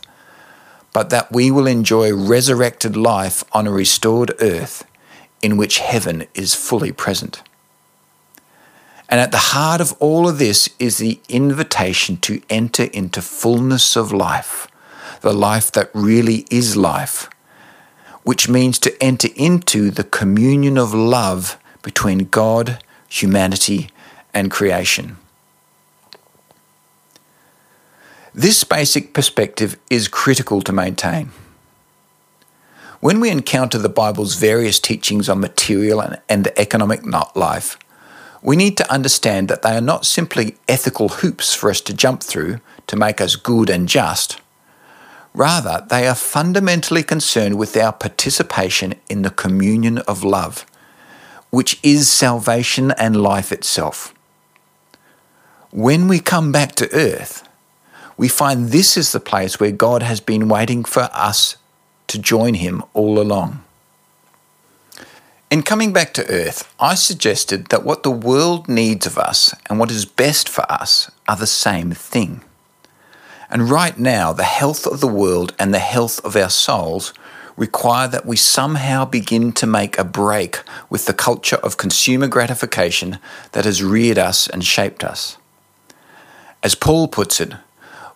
but 0.93 1.09
that 1.09 1.31
we 1.31 1.51
will 1.51 1.67
enjoy 1.67 2.15
resurrected 2.15 2.95
life 2.95 3.43
on 3.51 3.67
a 3.67 3.71
restored 3.71 4.33
earth 4.39 4.85
in 5.43 5.57
which 5.57 5.77
heaven 5.77 6.25
is 6.33 6.55
fully 6.55 6.91
present. 6.91 7.43
And 9.09 9.19
at 9.19 9.31
the 9.31 9.53
heart 9.53 9.81
of 9.81 9.93
all 9.99 10.27
of 10.27 10.39
this 10.39 10.69
is 10.79 10.97
the 10.97 11.19
invitation 11.29 12.17
to 12.17 12.41
enter 12.49 12.85
into 12.85 13.21
fullness 13.21 13.95
of 13.95 14.11
life 14.11 14.67
the 15.23 15.33
life 15.33 15.71
that 15.71 15.89
really 15.93 16.45
is 16.51 16.75
life, 16.75 17.29
which 18.23 18.49
means 18.49 18.77
to 18.77 19.01
enter 19.01 19.29
into 19.37 19.89
the 19.89 20.03
communion 20.03 20.77
of 20.77 20.93
love 20.93 21.57
between 21.81 22.25
God, 22.25 22.83
humanity, 23.07 23.89
and 24.33 24.51
creation. 24.51 25.15
This 28.33 28.65
basic 28.65 29.13
perspective 29.13 29.77
is 29.89 30.09
critical 30.09 30.61
to 30.61 30.73
maintain. 30.73 31.31
When 33.03 33.19
we 33.19 33.29
encounter 33.29 33.77
the 33.77 33.89
Bible's 33.89 34.35
various 34.35 34.79
teachings 34.79 35.27
on 35.27 35.41
material 35.41 35.99
and, 35.99 36.21
and 36.29 36.47
economic 36.55 37.01
life, 37.35 37.77
we 38.41 38.55
need 38.55 38.77
to 38.77 38.89
understand 38.89 39.49
that 39.49 39.61
they 39.61 39.75
are 39.75 39.81
not 39.81 40.05
simply 40.05 40.55
ethical 40.69 41.09
hoops 41.09 41.53
for 41.53 41.69
us 41.69 41.81
to 41.81 41.93
jump 41.93 42.23
through 42.23 42.61
to 42.87 42.95
make 42.95 43.19
us 43.19 43.35
good 43.35 43.69
and 43.69 43.89
just, 43.89 44.39
Rather, 45.33 45.85
they 45.89 46.07
are 46.07 46.15
fundamentally 46.15 47.03
concerned 47.03 47.57
with 47.57 47.75
our 47.75 47.91
participation 47.91 48.95
in 49.09 49.23
the 49.23 49.29
communion 49.31 49.97
of 49.97 50.23
love, 50.23 50.65
which 51.49 51.81
is 51.83 52.09
salvation 52.09 52.91
and 52.91 53.21
life 53.21 53.51
itself. 53.51 54.13
When 55.71 56.07
we 56.07 56.19
come 56.21 56.53
back 56.53 56.71
to 56.75 56.93
earth, 56.93 57.45
we 58.15 58.29
find 58.29 58.69
this 58.69 58.95
is 58.95 59.11
the 59.11 59.19
place 59.19 59.59
where 59.59 59.71
God 59.71 60.03
has 60.03 60.21
been 60.21 60.47
waiting 60.47 60.85
for 60.85 61.09
us 61.11 61.57
to 62.13 62.19
join 62.19 62.53
Him 62.53 62.83
all 62.93 63.19
along. 63.19 63.63
In 65.49 65.63
coming 65.63 65.91
back 65.91 66.13
to 66.13 66.29
earth, 66.29 66.71
I 66.79 66.93
suggested 66.93 67.67
that 67.67 67.83
what 67.83 68.03
the 68.03 68.11
world 68.11 68.69
needs 68.69 69.07
of 69.07 69.17
us 69.17 69.53
and 69.67 69.79
what 69.79 69.91
is 69.91 70.05
best 70.05 70.47
for 70.47 70.71
us 70.71 71.11
are 71.27 71.35
the 71.35 71.47
same 71.47 71.91
thing. 71.91 72.41
And 73.49 73.69
right 73.69 73.97
now, 73.97 74.31
the 74.31 74.43
health 74.43 74.85
of 74.85 74.99
the 74.99 75.07
world 75.07 75.55
and 75.57 75.73
the 75.73 75.79
health 75.79 76.23
of 76.23 76.35
our 76.35 76.49
souls 76.49 77.13
require 77.57 78.07
that 78.07 78.25
we 78.27 78.37
somehow 78.37 79.05
begin 79.05 79.51
to 79.53 79.65
make 79.65 79.97
a 79.97 80.03
break 80.03 80.61
with 80.89 81.05
the 81.05 81.13
culture 81.13 81.57
of 81.57 81.77
consumer 81.77 82.27
gratification 82.27 83.17
that 83.53 83.65
has 83.65 83.83
reared 83.83 84.19
us 84.19 84.47
and 84.47 84.63
shaped 84.63 85.03
us. 85.03 85.37
As 86.61 86.75
Paul 86.75 87.07
puts 87.07 87.41
it, 87.41 87.53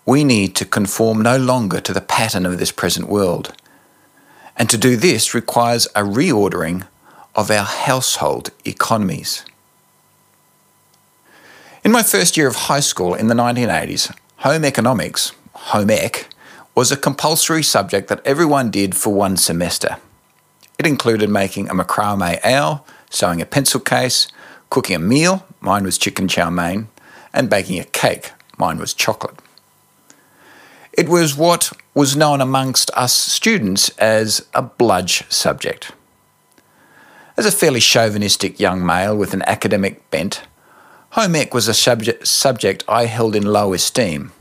we 0.05 0.23
need 0.23 0.55
to 0.55 0.65
conform 0.65 1.21
no 1.21 1.37
longer 1.37 1.81
to 1.81 1.93
the 1.93 2.01
pattern 2.01 2.45
of 2.45 2.59
this 2.59 2.71
present 2.71 3.07
world. 3.07 3.53
And 4.57 4.69
to 4.69 4.77
do 4.77 4.95
this 4.97 5.33
requires 5.33 5.85
a 5.87 6.01
reordering 6.01 6.87
of 7.35 7.51
our 7.51 7.65
household 7.65 8.49
economies. 8.65 9.45
In 11.83 11.91
my 11.91 12.03
first 12.03 12.35
year 12.35 12.47
of 12.47 12.55
high 12.55 12.81
school 12.81 13.13
in 13.13 13.27
the 13.27 13.35
1980s, 13.35 14.11
Home 14.41 14.65
economics, 14.65 15.31
home 15.53 15.89
ec, 15.89 16.27
was 16.75 16.91
a 16.91 16.95
compulsory 16.95 17.63
subject 17.63 18.07
that 18.07 18.21
everyone 18.23 18.69
did 18.69 18.95
for 18.95 19.11
one 19.11 19.35
semester. 19.35 19.97
It 20.77 20.85
included 20.85 21.27
making 21.27 21.69
a 21.69 21.73
macrame 21.73 22.39
owl, 22.43 22.85
sewing 23.09 23.41
a 23.41 23.47
pencil 23.47 23.79
case, 23.79 24.27
cooking 24.69 24.95
a 24.95 24.99
meal, 24.99 25.43
mine 25.59 25.83
was 25.83 25.97
chicken 25.97 26.27
chow 26.27 26.51
mein, 26.51 26.87
and 27.33 27.49
baking 27.49 27.79
a 27.79 27.83
cake, 27.83 28.31
mine 28.59 28.77
was 28.77 28.93
chocolate. 28.93 29.39
It 30.97 31.07
was 31.07 31.37
what 31.37 31.71
was 31.93 32.15
known 32.15 32.41
amongst 32.41 32.89
us 32.95 33.13
students 33.13 33.89
as 33.99 34.47
a 34.55 34.63
bludge 34.63 35.29
subject. 35.31 35.91
As 37.37 37.45
a 37.45 37.51
fairly 37.51 37.79
chauvinistic 37.79 38.59
young 38.59 38.83
male 38.83 39.15
with 39.15 39.35
an 39.35 39.43
academic 39.43 40.09
bent, 40.09 40.41
Home 41.11 41.35
ec 41.35 41.53
was 41.53 41.67
a 41.67 41.75
subject, 41.75 42.27
subject 42.27 42.83
I 42.87 43.05
held 43.05 43.35
in 43.35 43.45
low 43.45 43.73
esteem, 43.73 44.31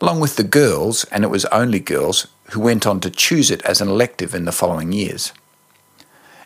along 0.00 0.20
with 0.20 0.36
the 0.36 0.42
girls, 0.42 1.04
and 1.12 1.22
it 1.22 1.28
was 1.28 1.44
only 1.46 1.80
girls, 1.80 2.28
who 2.52 2.60
went 2.60 2.86
on 2.86 3.00
to 3.00 3.10
choose 3.10 3.50
it 3.50 3.60
as 3.66 3.82
an 3.82 3.88
elective 3.88 4.34
in 4.34 4.46
the 4.46 4.52
following 4.52 4.92
years. 4.92 5.34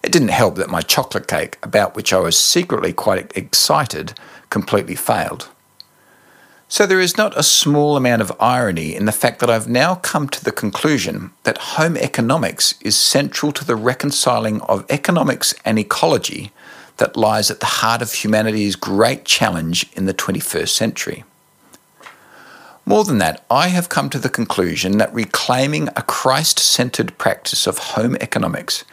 It 0.03 0.11
didn't 0.11 0.29
help 0.29 0.57
that 0.57 0.69
my 0.69 0.81
chocolate 0.81 1.29
cake, 1.29 1.59
about 1.63 1.95
which 1.95 2.13
I 2.13 2.19
was 2.19 2.37
secretly 2.37 2.93
quite 2.93 3.37
excited, 3.37 4.15
completely 4.51 4.97
failed. 4.97 5.49
So 6.75 6.87
there 6.87 6.99
is 6.99 7.17
not 7.17 7.39
a 7.39 7.45
small 7.45 7.97
amount 7.97 8.21
of 8.21 8.33
irony 8.41 8.97
in 8.97 9.05
the 9.05 9.13
fact 9.13 9.39
that 9.39 9.49
I've 9.49 9.69
now 9.69 9.95
come 9.95 10.29
to 10.31 10.45
the 10.45 10.51
conclusion 10.51 11.31
that 11.45 11.77
home 11.79 11.97
economics 11.97 12.75
is 12.81 12.97
central 12.97 13.53
to 13.53 13.65
the 13.65 13.77
reconciling 13.77 14.61
of 14.63 14.85
economics 14.91 15.55
and 15.65 15.79
ecology 15.79 16.51
that 16.97 17.17
lies 17.17 17.49
at 17.49 17.61
the 17.61 17.79
heart 17.79 18.03
of 18.03 18.13
humanity's 18.13 18.75
great 18.75 19.25
challenge 19.25 19.87
in 19.93 20.07
the 20.07 20.15
21st 20.15 20.71
century. 20.71 21.23
More 22.85 23.05
than 23.05 23.19
that, 23.19 23.45
I 23.49 23.69
have 23.69 23.89
come 23.89 24.11
to 24.11 24.19
the 24.19 24.29
conclusion 24.29 24.99
that 24.99 25.15
reclaiming 25.15 25.91
a 25.95 26.03
Christ 26.03 26.59
centered 26.59 27.17
practice 27.19 27.69
of 27.69 27.79
home 27.95 28.17
economics 28.17 28.85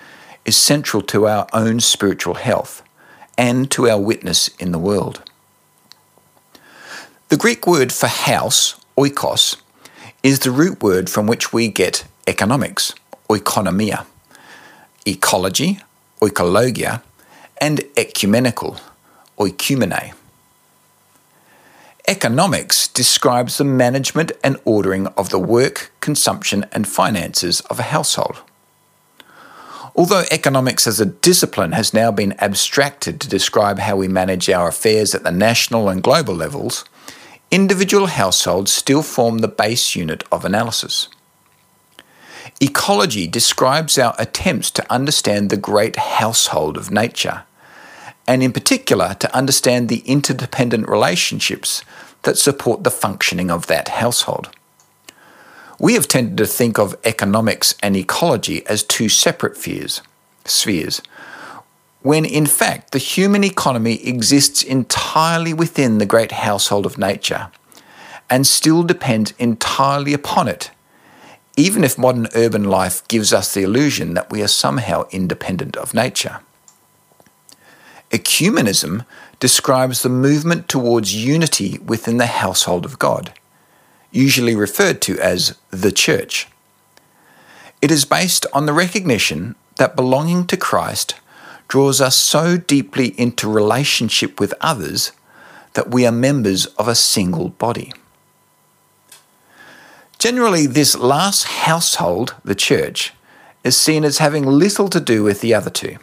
is 0.45 0.55
central 0.55 1.01
to 1.01 1.25
our 1.25 1.47
own 1.51 1.79
spiritual 1.79 2.35
health 2.35 2.83
and 3.39 3.71
to 3.71 3.89
our 3.89 3.99
witness 3.99 4.49
in 4.59 4.71
the 4.71 4.77
world. 4.77 5.23
The 7.31 7.37
Greek 7.37 7.65
word 7.65 7.93
for 7.93 8.07
house, 8.07 8.75
oikos, 8.97 9.55
is 10.21 10.39
the 10.39 10.51
root 10.51 10.83
word 10.83 11.09
from 11.09 11.27
which 11.27 11.53
we 11.53 11.69
get 11.69 12.03
economics, 12.27 12.93
oikonomia, 13.29 14.05
ecology, 15.05 15.79
oikologia, 16.21 17.01
and 17.61 17.85
ecumenical, 17.95 18.81
oikumene. 19.39 20.13
Economics 22.05 22.89
describes 22.89 23.57
the 23.57 23.63
management 23.63 24.33
and 24.43 24.59
ordering 24.65 25.07
of 25.15 25.29
the 25.29 25.39
work, 25.39 25.93
consumption, 26.01 26.65
and 26.73 26.85
finances 26.85 27.61
of 27.61 27.79
a 27.79 27.83
household. 27.83 28.41
Although 29.95 30.25
economics 30.31 30.85
as 30.85 30.99
a 30.99 31.05
discipline 31.05 31.71
has 31.71 31.93
now 31.93 32.11
been 32.11 32.35
abstracted 32.39 33.21
to 33.21 33.29
describe 33.29 33.79
how 33.79 33.95
we 33.95 34.09
manage 34.09 34.49
our 34.49 34.67
affairs 34.67 35.15
at 35.15 35.23
the 35.23 35.31
national 35.31 35.87
and 35.87 36.03
global 36.03 36.35
levels, 36.35 36.83
individual 37.51 38.07
households 38.07 38.71
still 38.71 39.03
form 39.03 39.39
the 39.39 39.47
base 39.47 39.95
unit 39.95 40.23
of 40.31 40.45
analysis. 40.45 41.09
Ecology 42.61 43.27
describes 43.27 43.97
our 43.97 44.15
attempts 44.17 44.71
to 44.71 44.91
understand 44.91 45.49
the 45.49 45.57
great 45.57 45.97
household 45.97 46.77
of 46.77 46.91
nature 46.91 47.43
and 48.27 48.41
in 48.41 48.53
particular 48.53 49.15
to 49.15 49.35
understand 49.35 49.89
the 49.89 50.03
interdependent 50.05 50.87
relationships 50.87 51.83
that 52.23 52.37
support 52.37 52.83
the 52.83 52.91
functioning 52.91 53.51
of 53.51 53.67
that 53.67 53.89
household. 53.89 54.49
We 55.79 55.95
have 55.95 56.07
tended 56.07 56.37
to 56.37 56.45
think 56.45 56.77
of 56.77 56.95
economics 57.03 57.75
and 57.81 57.95
ecology 57.95 58.65
as 58.67 58.83
two 58.83 59.09
separate 59.09 59.57
spheres, 59.57 61.01
when 62.01 62.25
in 62.25 62.45
fact 62.45 62.91
the 62.91 62.97
human 62.97 63.43
economy 63.43 64.05
exists 64.07 64.63
entirely 64.63 65.53
within 65.53 65.97
the 65.97 66.05
great 66.05 66.31
household 66.31 66.85
of 66.85 66.97
nature 66.97 67.51
and 68.29 68.47
still 68.47 68.83
depends 68.83 69.33
entirely 69.37 70.13
upon 70.13 70.47
it, 70.47 70.71
even 71.57 71.83
if 71.83 71.97
modern 71.97 72.27
urban 72.33 72.63
life 72.63 73.05
gives 73.07 73.33
us 73.33 73.53
the 73.53 73.63
illusion 73.63 74.13
that 74.13 74.31
we 74.31 74.41
are 74.41 74.47
somehow 74.47 75.05
independent 75.11 75.75
of 75.75 75.93
nature. 75.93 76.39
Ecumenism 78.09 79.05
describes 79.39 80.01
the 80.01 80.09
movement 80.09 80.67
towards 80.69 81.15
unity 81.15 81.77
within 81.79 82.17
the 82.17 82.25
household 82.25 82.85
of 82.85 82.99
God 82.99 83.33
usually 84.11 84.55
referred 84.55 85.01
to 85.01 85.17
as 85.19 85.57
the 85.71 85.91
church. 85.91 86.47
It 87.81 87.89
is 87.89 88.05
based 88.05 88.45
on 88.53 88.65
the 88.65 88.73
recognition 88.73 89.55
that 89.77 89.95
belonging 89.95 90.45
to 90.47 90.57
Christ 90.57 91.15
draws 91.71 92.01
us 92.01 92.17
so 92.17 92.57
deeply 92.57 93.17
into 93.17 93.49
relationship 93.49 94.41
with 94.41 94.53
others 94.59 95.13
that 95.71 95.89
we 95.89 96.05
are 96.05 96.11
members 96.11 96.65
of 96.65 96.85
a 96.89 96.93
single 96.93 97.47
body. 97.47 97.93
Generally, 100.19 100.67
this 100.67 100.97
last 100.97 101.45
household, 101.45 102.35
the 102.43 102.55
church, 102.55 103.13
is 103.63 103.77
seen 103.77 104.03
as 104.03 104.17
having 104.17 104.45
little 104.45 104.89
to 104.89 104.99
do 104.99 105.23
with 105.23 105.39
the 105.39 105.53
other 105.53 105.69
two. 105.69 105.95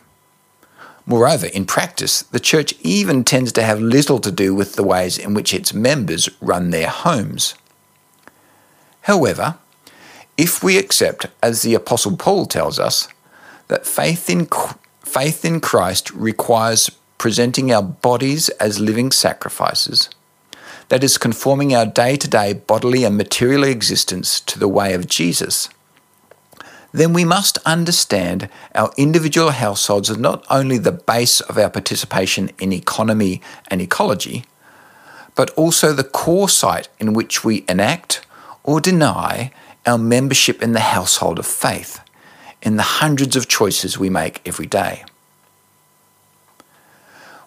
Moreover, 1.05 1.49
in 1.49 1.67
practice, 1.67 2.23
the 2.23 2.41
church 2.41 2.73
even 2.81 3.23
tends 3.23 3.53
to 3.53 3.63
have 3.63 3.79
little 3.79 4.21
to 4.21 4.33
do 4.33 4.55
with 4.55 4.75
the 4.77 4.83
ways 4.83 5.19
in 5.19 5.35
which 5.35 5.53
its 5.53 5.75
members 5.75 6.31
run 6.41 6.71
their 6.71 6.89
homes. 6.89 7.55
However, 9.03 9.59
if 10.39 10.65
we 10.65 10.79
accept, 10.79 11.27
as 11.43 11.61
the 11.61 11.75
Apostle 11.75 12.17
Paul 12.17 12.47
tells 12.47 12.79
us, 12.79 13.07
that 13.67 13.87
faith 13.87 14.31
in, 14.31 14.49
faith 15.09 15.45
in 15.45 15.61
Christ 15.61 16.11
requires 16.13 16.91
presenting 17.17 17.73
our 17.73 17.83
bodies 17.83 18.49
as 18.61 18.79
living 18.79 19.11
sacrifices, 19.11 20.11
that 20.89 21.03
is, 21.03 21.19
conforming 21.19 21.75
our 21.75 21.87
day 21.87 22.17
to 22.17 22.29
day 22.29 22.53
bodily 22.53 23.05
and 23.05 23.17
material 23.17 23.65
existence 23.65 24.41
to 24.41 24.59
the 24.59 24.69
way 24.69 24.93
of 24.95 25.09
Jesus, 25.09 25.69
then 26.93 27.13
we 27.13 27.25
must 27.25 27.59
understand 27.67 28.49
our 28.75 28.91
individual 28.97 29.51
households 29.51 30.11
as 30.11 30.19
not 30.19 30.45
only 30.51 30.79
the 30.79 30.93
base 30.93 31.41
of 31.43 31.59
our 31.59 31.71
participation 31.71 32.51
in 32.59 32.73
economy 32.73 33.41
and 33.69 33.81
ecology, 33.81 34.45
but 35.35 35.51
also 35.51 35.93
the 35.93 36.05
core 36.05 36.49
site 36.49 36.89
in 36.99 37.13
which 37.13 37.45
we 37.45 37.65
enact, 37.69 38.27
or 38.63 38.81
deny 38.81 39.51
our 39.87 39.99
membership 39.99 40.63
in 40.63 40.73
the 40.73 40.81
household 40.97 41.39
of 41.39 41.47
faith 41.47 42.01
in 42.63 42.77
the 42.77 42.83
hundreds 42.83 43.37
of 43.37 43.49
choices 43.49 43.99
we 43.99 44.11
make 44.11 44.41
every 44.47 44.67
day. 44.67 45.05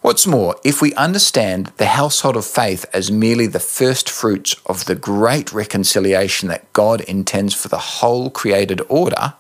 What's 0.02 0.26
more, 0.26 0.56
if 0.64 0.82
we 0.82 0.96
understand 0.96 1.68
the 1.78 1.86
household 1.86 2.36
of 2.36 2.46
faith 2.46 2.86
as 2.92 3.12
merely 3.12 3.46
the 3.46 3.60
first 3.60 4.10
fruits 4.10 4.56
of 4.66 4.86
the 4.86 4.96
great 4.96 5.54
reconciliation 5.54 6.50
that 6.50 6.74
God 6.74 7.02
intends 7.02 7.54
for 7.54 7.68
the 7.68 7.78
whole 7.78 8.32
created 8.32 8.82
order, 8.90 9.34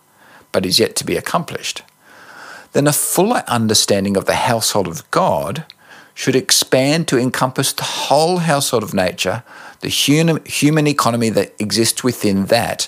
but 0.51 0.65
is 0.65 0.79
yet 0.79 0.95
to 0.97 1.05
be 1.05 1.17
accomplished, 1.17 1.81
then 2.73 2.85
a 2.85 2.93
fuller 2.93 3.43
understanding 3.47 4.15
of 4.15 4.25
the 4.25 4.35
household 4.35 4.87
of 4.87 5.09
God 5.09 5.65
should 6.13 6.35
expand 6.35 7.07
to 7.07 7.17
encompass 7.17 7.73
the 7.73 7.83
whole 7.83 8.37
household 8.37 8.83
of 8.83 8.93
nature, 8.93 9.43
the 9.79 9.89
human, 9.89 10.87
economy 10.87 11.29
that 11.29 11.55
exists 11.59 12.03
within 12.03 12.45
that, 12.45 12.87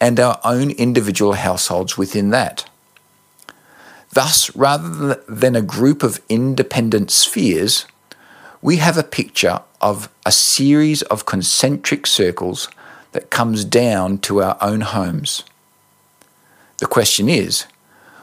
and 0.00 0.18
our 0.18 0.40
own 0.44 0.70
individual 0.70 1.34
households 1.34 1.98
within 1.98 2.30
that. 2.30 2.68
Thus, 4.12 4.54
rather 4.56 5.22
than 5.28 5.54
a 5.54 5.62
group 5.62 6.02
of 6.02 6.20
independent 6.28 7.10
spheres, 7.10 7.86
we 8.60 8.76
have 8.76 8.98
a 8.98 9.04
picture 9.04 9.60
of 9.80 10.08
a 10.26 10.32
series 10.32 11.02
of 11.02 11.26
concentric 11.26 12.06
circles 12.06 12.68
that 13.12 13.30
comes 13.30 13.64
down 13.64 14.18
to 14.18 14.42
our 14.42 14.56
own 14.60 14.80
homes. 14.80 15.44
The 16.78 16.86
question 16.86 17.28
is 17.28 17.66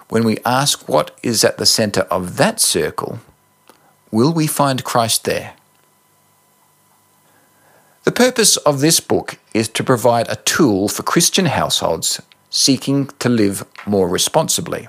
when 0.10 0.24
we 0.24 0.38
ask 0.46 0.88
what 0.88 1.18
is 1.24 1.44
at 1.44 1.58
the 1.58 1.66
center 1.66 2.02
of 2.02 2.38
that 2.38 2.60
circle, 2.60 3.20
Will 4.12 4.32
we 4.34 4.48
find 4.48 4.84
Christ 4.84 5.26
there? 5.26 5.54
The 8.08 8.14
purpose 8.14 8.56
of 8.56 8.80
this 8.80 9.02
book 9.02 9.38
is 9.54 9.68
to 9.68 9.84
provide 9.84 10.30
a 10.30 10.38
tool 10.38 10.88
for 10.88 11.04
Christian 11.04 11.48
households 11.48 12.22
seeking 12.50 13.08
to 13.20 13.28
live 13.28 13.66
more 13.86 14.08
responsibly. 14.08 14.88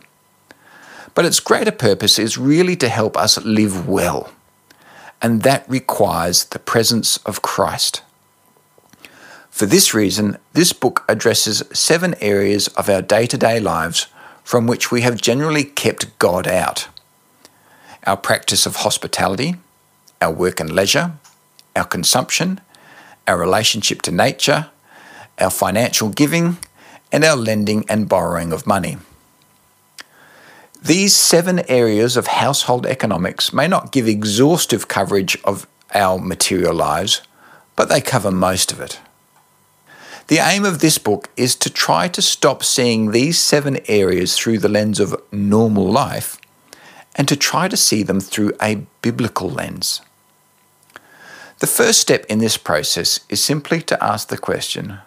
But 1.16 1.24
its 1.24 1.40
greater 1.40 1.72
purpose 1.72 2.20
is 2.20 2.38
really 2.38 2.76
to 2.76 2.88
help 2.88 3.16
us 3.16 3.44
live 3.44 3.88
well, 3.88 4.30
and 5.20 5.42
that 5.42 5.68
requires 5.68 6.44
the 6.44 6.60
presence 6.60 7.16
of 7.26 7.42
Christ. 7.42 8.02
For 9.50 9.66
this 9.66 9.92
reason, 9.92 10.38
this 10.52 10.72
book 10.72 11.04
addresses 11.08 11.64
seven 11.72 12.14
areas 12.20 12.68
of 12.76 12.88
our 12.88 13.02
day 13.02 13.26
to 13.26 13.36
day 13.36 13.58
lives 13.58 14.06
from 14.44 14.68
which 14.68 14.92
we 14.92 15.00
have 15.00 15.20
generally 15.20 15.64
kept 15.64 16.16
God 16.20 16.46
out 16.46 16.86
our 18.06 18.16
practice 18.16 18.64
of 18.64 18.76
hospitality, 18.76 19.56
our 20.22 20.32
work 20.32 20.60
and 20.60 20.70
leisure, 20.70 21.14
our 21.74 21.84
consumption, 21.84 22.60
our 23.28 23.38
relationship 23.38 24.02
to 24.02 24.10
nature, 24.10 24.70
our 25.38 25.50
financial 25.50 26.08
giving, 26.08 26.58
and 27.12 27.24
our 27.24 27.36
lending 27.36 27.84
and 27.88 28.08
borrowing 28.08 28.52
of 28.52 28.66
money. 28.66 28.96
These 30.82 31.14
seven 31.14 31.60
areas 31.68 32.16
of 32.16 32.26
household 32.28 32.86
economics 32.86 33.52
may 33.52 33.68
not 33.68 33.92
give 33.92 34.08
exhaustive 34.08 34.88
coverage 34.88 35.36
of 35.44 35.66
our 35.94 36.18
material 36.18 36.74
lives, 36.74 37.22
but 37.76 37.88
they 37.88 38.00
cover 38.00 38.30
most 38.30 38.72
of 38.72 38.80
it. 38.80 39.00
The 40.28 40.38
aim 40.38 40.64
of 40.64 40.80
this 40.80 40.98
book 40.98 41.30
is 41.36 41.56
to 41.56 41.70
try 41.70 42.08
to 42.08 42.22
stop 42.22 42.62
seeing 42.62 43.10
these 43.10 43.38
seven 43.38 43.78
areas 43.88 44.36
through 44.36 44.58
the 44.58 44.68
lens 44.68 45.00
of 45.00 45.20
normal 45.32 45.90
life 45.90 46.38
and 47.16 47.26
to 47.28 47.36
try 47.36 47.66
to 47.66 47.76
see 47.76 48.02
them 48.02 48.20
through 48.20 48.52
a 48.60 48.86
biblical 49.02 49.48
lens. 49.48 50.02
The 51.60 51.66
first 51.66 52.00
step 52.00 52.24
in 52.28 52.38
this 52.38 52.56
process 52.56 53.20
is 53.28 53.42
simply 53.42 53.82
to 53.82 54.02
ask 54.02 54.28
the 54.28 54.38
question 54.38 54.98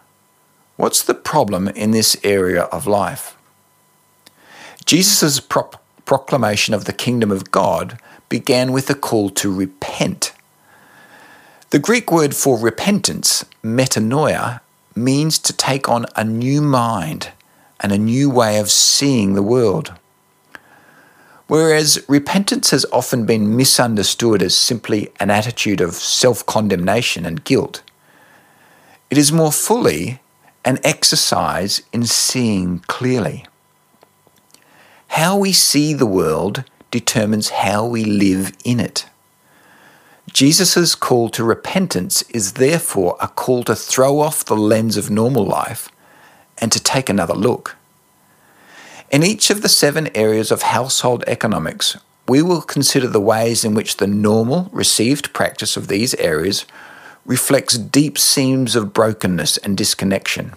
what's 0.76 1.02
the 1.02 1.14
problem 1.14 1.70
in 1.70 1.92
this 1.92 2.18
area 2.24 2.64
of 2.64 2.88
life? 2.88 3.38
Jesus' 4.86 5.40
pro- 5.40 5.70
proclamation 6.06 6.74
of 6.74 6.84
the 6.86 6.94
kingdom 6.94 7.32
of 7.32 7.52
God 7.52 7.98
began 8.28 8.74
with 8.74 8.90
a 8.90 8.96
call 8.96 9.30
to 9.30 9.54
repent. 9.54 10.34
The 11.70 11.80
Greek 11.80 12.12
word 12.12 12.36
for 12.36 12.58
repentance, 12.58 13.46
metanoia, 13.64 14.60
means 14.94 15.40
to 15.40 15.54
take 15.54 15.88
on 15.88 16.06
a 16.18 16.26
new 16.26 16.62
mind 16.62 17.30
and 17.80 17.94
a 17.94 17.98
new 17.98 18.30
way 18.30 18.58
of 18.58 18.70
seeing 18.70 19.36
the 19.36 19.44
world. 19.44 19.94
Whereas 21.52 22.02
repentance 22.08 22.70
has 22.70 22.86
often 22.94 23.26
been 23.26 23.58
misunderstood 23.58 24.42
as 24.42 24.56
simply 24.56 25.12
an 25.20 25.30
attitude 25.30 25.82
of 25.82 25.96
self 25.96 26.46
condemnation 26.46 27.26
and 27.26 27.44
guilt, 27.44 27.84
it 29.10 29.18
is 29.18 29.34
more 29.34 29.52
fully 29.52 30.22
an 30.64 30.80
exercise 30.82 31.82
in 31.92 32.06
seeing 32.06 32.80
clearly. 32.88 33.46
How 35.10 35.36
we 35.36 35.52
see 35.52 35.94
the 35.94 36.06
world 36.06 36.64
determines 36.90 37.50
how 37.50 37.86
we 37.86 38.06
live 38.06 38.56
in 38.64 38.80
it. 38.80 39.08
Jesus' 40.32 40.96
call 40.96 41.28
to 41.32 41.44
repentance 41.44 42.22
is 42.30 42.54
therefore 42.54 43.18
a 43.20 43.28
call 43.28 43.66
to 43.66 43.76
throw 43.76 44.22
off 44.22 44.46
the 44.46 44.56
lens 44.56 44.96
of 44.96 45.10
normal 45.10 45.46
life 45.46 45.90
and 46.60 46.72
to 46.72 46.82
take 46.82 47.10
another 47.10 47.36
look. 47.36 47.76
In 49.12 49.24
each 49.24 49.50
of 49.50 49.62
the 49.62 49.67
seven 49.67 50.10
areas 50.15 50.52
of 50.52 50.62
household 50.62 51.26
economics, 51.28 51.97
we 52.30 52.41
will 52.41 52.62
consider 52.62 53.08
the 53.08 53.19
ways 53.19 53.65
in 53.65 53.74
which 53.74 53.97
the 53.97 54.08
normal 54.08 54.69
received 54.71 55.34
practice 55.34 55.76
of 55.76 55.89
these 55.89 56.15
areas 56.15 56.65
reflects 57.26 57.78
deep 57.78 58.17
seams 58.17 58.74
of 58.74 58.93
brokenness 58.93 59.58
and 59.58 59.78
disconnection, 59.78 60.54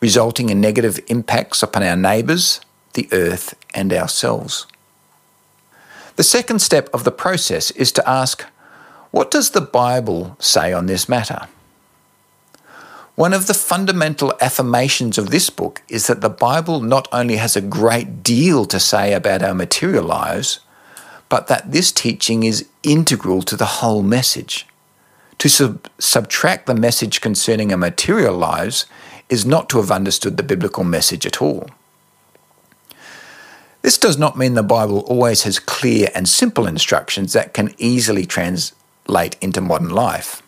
resulting 0.00 0.48
in 0.48 0.60
negative 0.60 1.00
impacts 1.08 1.60
upon 1.60 1.82
our 1.82 1.96
neighbours, 1.96 2.60
the 2.92 3.08
earth, 3.10 3.56
and 3.74 3.92
ourselves. 3.92 4.68
The 6.14 6.22
second 6.22 6.60
step 6.60 6.88
of 6.94 7.02
the 7.02 7.10
process 7.10 7.72
is 7.72 7.90
to 7.92 8.08
ask 8.08 8.44
what 9.10 9.32
does 9.32 9.50
the 9.50 9.60
Bible 9.60 10.36
say 10.38 10.72
on 10.72 10.86
this 10.86 11.08
matter? 11.08 11.48
One 13.16 13.32
of 13.32 13.46
the 13.46 13.54
fundamental 13.54 14.34
affirmations 14.42 15.16
of 15.16 15.30
this 15.30 15.48
book 15.48 15.80
is 15.88 16.06
that 16.06 16.20
the 16.20 16.28
Bible 16.28 16.82
not 16.82 17.08
only 17.10 17.36
has 17.36 17.56
a 17.56 17.62
great 17.62 18.22
deal 18.22 18.66
to 18.66 18.78
say 18.78 19.14
about 19.14 19.42
our 19.42 19.54
material 19.54 20.04
lives, 20.04 20.60
but 21.30 21.46
that 21.46 21.72
this 21.72 21.90
teaching 21.90 22.42
is 22.42 22.68
integral 22.82 23.40
to 23.44 23.56
the 23.56 23.80
whole 23.80 24.02
message. 24.02 24.66
To 25.38 25.48
sub- 25.48 25.88
subtract 25.98 26.66
the 26.66 26.74
message 26.74 27.22
concerning 27.22 27.72
our 27.72 27.78
material 27.78 28.36
lives 28.36 28.84
is 29.30 29.46
not 29.46 29.70
to 29.70 29.78
have 29.78 29.90
understood 29.90 30.36
the 30.36 30.42
biblical 30.42 30.84
message 30.84 31.24
at 31.24 31.40
all. 31.40 31.70
This 33.80 33.96
does 33.96 34.18
not 34.18 34.36
mean 34.36 34.52
the 34.52 34.62
Bible 34.62 35.00
always 35.00 35.44
has 35.44 35.58
clear 35.58 36.10
and 36.14 36.28
simple 36.28 36.66
instructions 36.66 37.32
that 37.32 37.54
can 37.54 37.74
easily 37.78 38.26
translate 38.26 39.36
into 39.40 39.62
modern 39.62 39.88
life. 39.88 40.42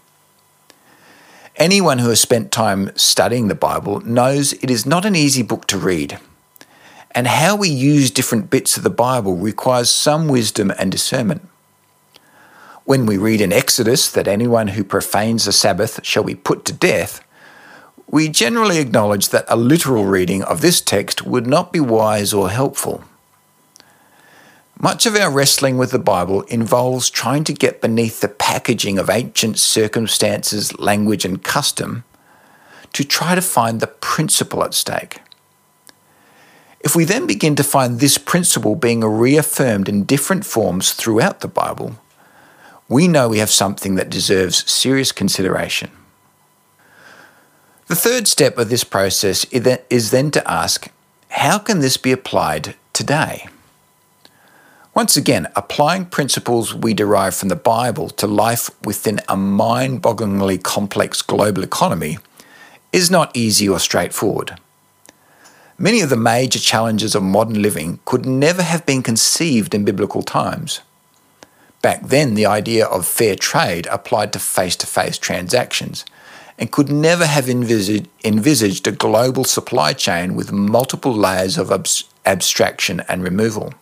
Anyone 1.59 1.99
who 1.99 2.11
has 2.11 2.21
spent 2.21 2.53
time 2.53 2.93
studying 2.95 3.49
the 3.49 3.55
Bible 3.57 4.01
knows 4.03 4.53
it 4.53 4.71
is 4.71 4.87
not 4.87 5.05
an 5.05 5.17
easy 5.17 5.43
book 5.43 5.67
to 5.67 5.77
read. 5.77 6.21
And 7.11 7.27
how 7.27 7.57
we 7.57 7.69
use 7.69 8.13
different 8.13 8.49
bits 8.49 8.77
of 8.77 8.85
the 8.85 8.91
Bible 8.91 9.35
requires 9.35 9.91
some 9.91 10.29
wisdom 10.29 10.71
and 10.79 10.93
discernment. 10.93 11.49
When 12.85 13.07
we 13.07 13.17
read 13.17 13.41
in 13.41 13.53
Exodus 13.53 14.09
that 14.09 14.29
anyone 14.29 14.69
who 14.69 14.85
profanes 14.85 15.47
the 15.47 15.53
Sabbath 15.53 15.99
shall 16.05 16.23
be 16.23 16.37
put 16.37 16.65
to 16.67 16.73
death, 16.73 17.27
we 18.09 18.29
generally 18.29 18.79
acknowledge 18.79 19.31
that 19.31 19.45
a 19.49 19.57
literal 19.57 20.05
reading 20.05 20.45
of 20.45 20.61
this 20.61 20.81
text 20.81 21.27
would 21.27 21.49
not 21.49 21.73
be 21.73 21.81
wise 21.81 22.33
or 22.33 22.51
helpful. 22.51 23.03
Much 24.81 25.07
of 25.07 25.17
our 25.17 25.29
wrestling 25.29 25.77
with 25.77 25.91
the 25.91 25.99
Bible 25.99 26.43
involves 26.43 27.11
trying 27.11 27.43
to 27.43 27.53
get 27.53 27.81
beneath 27.81 28.21
the 28.21 28.29
packaging 28.29 28.97
of 28.97 29.11
ancient 29.11 29.59
circumstances, 29.59 30.79
language, 30.79 31.25
and 31.25 31.43
custom 31.43 32.05
to 32.93 33.03
try 33.03 33.35
to 33.35 33.43
find 33.43 33.81
the 33.81 33.89
principle 33.89 34.63
at 34.63 34.73
stake. 34.75 35.19
If 36.79 36.95
we 36.95 37.03
then 37.05 37.27
begin 37.27 37.57
to 37.57 37.65
find 37.65 37.99
this 37.99 38.19
principle 38.19 38.77
being 38.77 39.01
reaffirmed 39.01 39.89
in 39.89 40.05
different 40.05 40.47
forms 40.47 40.93
throughout 40.93 41.41
the 41.41 41.49
Bible, 41.49 41.97
we 42.89 43.09
know 43.09 43.29
we 43.29 43.39
have 43.39 43.51
something 43.51 43.97
that 43.97 44.09
deserves 44.09 44.71
serious 44.71 45.11
consideration. 45.11 45.91
The 47.89 47.97
third 47.97 48.29
step 48.29 48.57
of 48.59 48.71
this 48.71 48.85
process 48.85 49.45
is 49.47 50.11
then 50.13 50.31
to 50.31 50.49
ask 50.51 50.89
how 51.31 51.59
can 51.59 51.81
this 51.81 51.97
be 51.97 52.13
applied 52.13 52.77
today? 52.93 53.49
Once 54.99 55.17
again, 55.17 55.47
applying 55.55 56.05
principles 56.05 56.75
we 56.75 56.93
derive 56.93 57.33
from 57.33 57.49
the 57.49 57.55
Bible 57.55 58.11
to 58.11 58.27
life 58.27 58.69
within 58.85 59.21
a 59.29 59.37
mind 59.37 60.03
bogglingly 60.03 60.61
complex 60.61 61.23
global 61.23 61.63
economy 61.63 62.19
is 62.93 63.09
not 63.09 63.31
easy 63.37 63.69
or 63.69 63.79
straightforward. 63.79 64.59
Many 65.79 66.01
of 66.01 66.11
the 66.11 66.17
major 66.17 66.59
challenges 66.59 67.15
of 67.15 67.23
modern 67.23 67.63
living 67.63 68.01
could 68.07 68.27
never 68.27 68.61
have 68.61 68.85
been 68.87 69.05
conceived 69.05 69.73
in 69.73 69.85
biblical 69.85 70.25
times. 70.25 70.81
Back 71.81 72.09
then, 72.09 72.35
the 72.35 72.47
idea 72.47 72.85
of 72.85 73.07
fair 73.07 73.37
trade 73.37 73.87
applied 73.93 74.33
to 74.33 74.41
face 74.41 74.75
to 74.75 74.87
face 74.89 75.17
transactions 75.17 76.05
and 76.59 76.73
could 76.73 76.91
never 76.91 77.27
have 77.27 77.49
envisaged, 77.49 78.09
envisaged, 78.25 78.89
a 78.89 78.91
global 78.91 79.45
supply 79.45 79.93
chain 79.93 80.35
with 80.35 80.51
multiple 80.51 81.15
layers 81.15 81.57
of 81.57 81.71
abstraction 82.27 83.05
and 83.09 83.23
removal. 83.23 83.73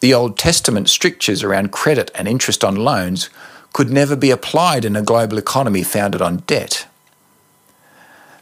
The 0.00 0.14
Old 0.14 0.38
Testament 0.38 0.88
strictures 0.88 1.42
around 1.42 1.72
credit 1.72 2.10
and 2.14 2.26
interest 2.26 2.64
on 2.64 2.74
loans 2.74 3.28
could 3.74 3.90
never 3.90 4.16
be 4.16 4.30
applied 4.30 4.84
in 4.84 4.96
a 4.96 5.02
global 5.02 5.36
economy 5.36 5.82
founded 5.82 6.22
on 6.22 6.38
debt. 6.38 6.86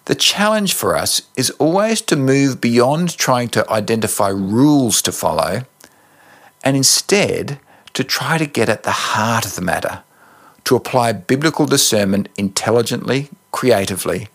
The 0.04 0.14
challenge 0.14 0.72
for 0.72 0.96
us 0.96 1.22
is 1.36 1.50
always 1.58 2.00
to 2.02 2.16
move 2.16 2.60
beyond 2.60 3.18
trying 3.18 3.48
to 3.50 3.68
identify 3.70 4.28
rules 4.28 5.02
to 5.02 5.12
follow 5.12 5.62
and 6.64 6.76
instead 6.76 7.58
to 7.92 8.04
try 8.04 8.38
to 8.38 8.46
get 8.46 8.68
at 8.68 8.84
the 8.84 8.90
heart 8.90 9.44
of 9.44 9.56
the 9.56 9.60
matter, 9.60 10.02
to 10.64 10.76
apply 10.76 11.12
biblical 11.12 11.66
discernment 11.66 12.28
intelligently, 12.38 13.28
creatively, 13.50 14.28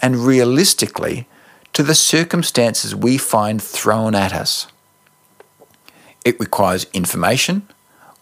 and 0.00 0.16
realistically 0.16 1.26
to 1.72 1.82
the 1.82 1.94
circumstances 1.94 2.94
we 2.94 3.18
find 3.18 3.60
thrown 3.60 4.14
at 4.14 4.32
us. 4.32 4.68
It 6.24 6.38
requires 6.40 6.86
information, 6.92 7.68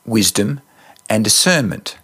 wisdom, 0.05 0.61
and 1.09 1.25
discernment. 1.25 1.99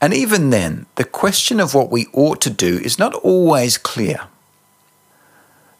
And 0.00 0.14
even 0.14 0.50
then, 0.50 0.86
the 0.94 1.04
question 1.04 1.60
of 1.60 1.74
what 1.74 1.90
we 1.90 2.06
ought 2.12 2.40
to 2.42 2.50
do 2.50 2.78
is 2.78 2.98
not 2.98 3.14
always 3.14 3.76
clear. 3.76 4.20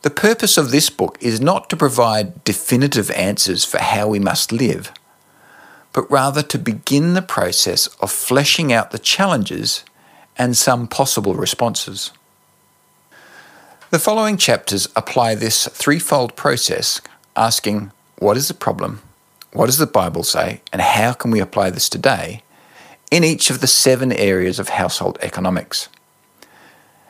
The 0.02 0.10
purpose 0.10 0.56
of 0.56 0.70
this 0.70 0.88
book 0.90 1.18
is 1.20 1.40
not 1.40 1.68
to 1.70 1.76
provide 1.76 2.42
definitive 2.44 3.10
answers 3.10 3.64
for 3.64 3.78
how 3.78 4.08
we 4.08 4.18
must 4.18 4.52
live, 4.52 4.92
but 5.92 6.10
rather 6.10 6.42
to 6.42 6.58
begin 6.58 7.14
the 7.14 7.22
process 7.22 7.86
of 8.00 8.10
fleshing 8.10 8.72
out 8.72 8.90
the 8.90 8.98
challenges 8.98 9.84
and 10.38 10.56
some 10.56 10.86
possible 10.86 11.34
responses. 11.34 12.12
The 13.90 13.98
following 13.98 14.36
chapters 14.36 14.88
apply 14.96 15.34
this 15.34 15.66
threefold 15.66 16.36
process, 16.36 17.02
asking 17.36 17.92
what 18.18 18.36
is 18.36 18.48
the 18.48 18.54
problem, 18.54 19.02
what 19.52 19.66
does 19.66 19.78
the 19.78 19.86
Bible 19.86 20.22
say, 20.22 20.62
and 20.72 20.80
how 20.80 21.12
can 21.12 21.30
we 21.30 21.40
apply 21.40 21.70
this 21.70 21.88
today 21.88 22.42
in 23.10 23.24
each 23.24 23.50
of 23.50 23.60
the 23.60 23.66
seven 23.66 24.12
areas 24.12 24.58
of 24.58 24.68
household 24.68 25.18
economics? 25.22 25.88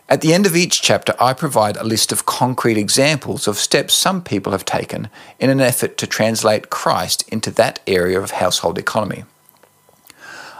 At 0.08 0.22
the 0.22 0.34
end 0.34 0.44
of 0.44 0.56
each 0.56 0.82
chapter, 0.82 1.14
I 1.20 1.34
provide 1.34 1.76
a 1.76 1.84
list 1.84 2.10
of 2.10 2.26
concrete 2.26 2.76
examples 2.76 3.46
of 3.46 3.58
steps 3.58 3.94
some 3.94 4.22
people 4.22 4.52
have 4.52 4.64
taken 4.64 5.08
in 5.38 5.50
an 5.50 5.60
effort 5.60 5.96
to 5.98 6.06
translate 6.06 6.70
Christ 6.70 7.28
into 7.28 7.50
that 7.52 7.78
area 7.86 8.20
of 8.20 8.32
household 8.32 8.76
economy. 8.76 9.24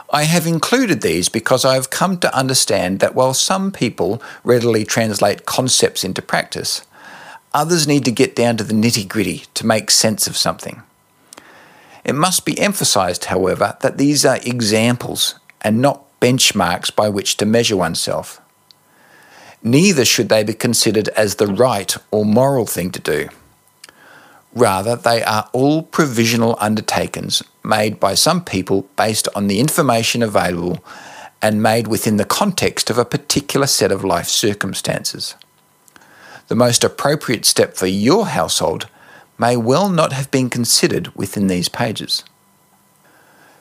I 0.09 0.23
have 0.23 0.45
included 0.45 1.01
these 1.01 1.29
because 1.29 1.65
I 1.65 1.73
have 1.73 1.89
come 1.89 2.17
to 2.19 2.33
understand 2.35 2.99
that 2.99 3.15
while 3.15 3.33
some 3.33 3.71
people 3.71 4.21
readily 4.43 4.85
translate 4.85 5.45
concepts 5.45 6.03
into 6.03 6.21
practice, 6.21 6.83
others 7.53 7.87
need 7.87 8.05
to 8.05 8.11
get 8.11 8.35
down 8.35 8.55
to 8.57 8.63
the 8.63 8.73
nitty 8.73 9.07
gritty 9.07 9.45
to 9.53 9.65
make 9.65 9.89
sense 9.89 10.27
of 10.27 10.37
something. 10.37 10.83
It 12.03 12.15
must 12.15 12.45
be 12.45 12.59
emphasized, 12.59 13.25
however, 13.25 13.77
that 13.81 13.97
these 13.97 14.25
are 14.25 14.39
examples 14.43 15.35
and 15.61 15.81
not 15.81 16.03
benchmarks 16.19 16.95
by 16.95 17.09
which 17.09 17.37
to 17.37 17.45
measure 17.45 17.77
oneself. 17.77 18.41
Neither 19.63 20.05
should 20.05 20.29
they 20.29 20.43
be 20.43 20.53
considered 20.53 21.09
as 21.09 21.35
the 21.35 21.47
right 21.47 21.95
or 22.09 22.25
moral 22.25 22.65
thing 22.65 22.91
to 22.91 22.99
do. 22.99 23.29
Rather, 24.53 24.95
they 24.95 25.23
are 25.23 25.49
all 25.53 25.83
provisional 25.83 26.57
undertakings 26.59 27.43
made 27.63 27.99
by 27.99 28.15
some 28.15 28.43
people 28.43 28.87
based 28.97 29.27
on 29.35 29.47
the 29.47 29.59
information 29.59 30.21
available 30.21 30.83
and 31.41 31.63
made 31.63 31.87
within 31.87 32.17
the 32.17 32.25
context 32.25 32.89
of 32.89 32.97
a 32.97 33.05
particular 33.05 33.67
set 33.67 33.91
of 33.91 34.03
life 34.03 34.27
circumstances. 34.27 35.35
The 36.47 36.55
most 36.55 36.83
appropriate 36.83 37.45
step 37.45 37.75
for 37.75 37.87
your 37.87 38.27
household 38.27 38.87
may 39.41 39.57
well 39.57 39.89
not 39.89 40.13
have 40.13 40.29
been 40.29 40.51
considered 40.51 41.07
within 41.15 41.47
these 41.47 41.67
pages. 41.67 42.23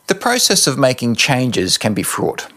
The 0.09 0.15
process 0.15 0.67
of 0.67 0.79
making 0.79 1.15
changes 1.15 1.79
can 1.79 1.95
be 1.95 2.03
fraught. 2.03 2.53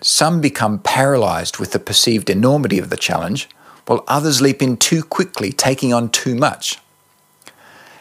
Some 0.00 0.40
become 0.40 0.80
paralysed 0.80 1.60
with 1.60 1.70
the 1.70 1.78
perceived 1.78 2.28
enormity 2.28 2.80
of 2.80 2.90
the 2.90 2.96
challenge, 2.96 3.48
while 3.86 4.02
others 4.08 4.42
leap 4.42 4.60
in 4.60 4.76
too 4.76 5.04
quickly, 5.04 5.52
taking 5.52 5.94
on 5.94 6.08
too 6.08 6.34
much. 6.34 6.80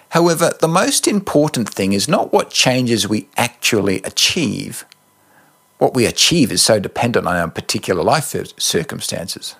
However, 0.09 0.53
the 0.59 0.67
most 0.67 1.07
important 1.07 1.69
thing 1.69 1.93
is 1.93 2.07
not 2.07 2.33
what 2.33 2.49
changes 2.49 3.07
we 3.07 3.27
actually 3.38 4.01
achieve. 4.01 4.86
What 5.77 5.93
we 5.93 6.07
achieve 6.07 6.51
is 6.51 6.63
so 6.63 6.79
dependent 6.79 7.27
on 7.27 7.36
our 7.36 7.49
particular 7.49 8.03
life 8.03 8.36
circumstances 8.57 9.55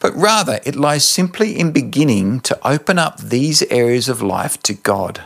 but 0.00 0.16
rather 0.16 0.58
it 0.64 0.74
lies 0.74 1.08
simply 1.08 1.58
in 1.58 1.70
beginning 1.70 2.40
to 2.40 2.58
open 2.66 2.98
up 2.98 3.18
these 3.20 3.62
areas 3.64 4.08
of 4.08 4.22
life 4.22 4.60
to 4.62 4.74
God, 4.74 5.22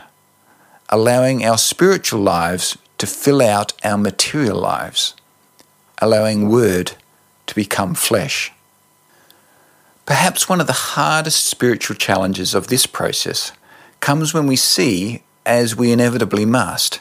allowing 0.89 1.43
our 1.43 1.57
spiritual 1.57 2.19
lives 2.19 2.77
to 2.97 3.07
fill 3.07 3.41
out 3.41 3.73
our 3.83 3.97
material 3.97 4.59
lives, 4.59 5.15
allowing 5.99 6.49
Word 6.49 6.91
to 7.47 7.55
become 7.55 7.95
flesh. 7.95 8.51
Perhaps 10.05 10.47
one 10.47 10.61
of 10.61 10.67
the 10.67 10.73
hardest 10.73 11.45
spiritual 11.45 11.95
challenges 11.95 12.53
of 12.53 12.67
this 12.67 12.85
process 12.85 13.51
comes 14.01 14.33
when 14.33 14.45
we 14.45 14.55
see, 14.55 15.23
as 15.45 15.75
we 15.75 15.91
inevitably 15.91 16.45
must, 16.45 16.99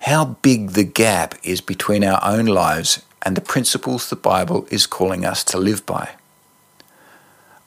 how 0.00 0.24
big 0.24 0.70
the 0.70 0.84
gap 0.84 1.34
is 1.42 1.60
between 1.60 2.02
our 2.02 2.20
own 2.24 2.46
lives 2.46 3.02
and 3.22 3.36
the 3.36 3.40
principles 3.40 4.08
the 4.08 4.16
Bible 4.16 4.66
is 4.70 4.86
calling 4.86 5.24
us 5.24 5.44
to 5.44 5.58
live 5.58 5.84
by. 5.84 6.08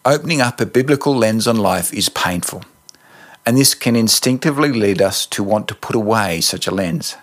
Opening 0.05 0.41
up 0.41 0.59
a 0.59 0.65
biblical 0.65 1.15
lens 1.15 1.47
on 1.47 1.55
life 1.55 1.93
is 1.93 2.09
painful, 2.09 2.63
and 3.45 3.55
this 3.55 3.73
can 3.73 3.95
instinctively 3.95 4.73
lead 4.73 5.01
us 5.01 5.25
to 5.27 5.41
want 5.41 5.65
to 5.69 5.75
put 5.75 5.95
away 5.95 6.41
such 6.41 6.67
a 6.67 6.73
lens. 6.73 7.15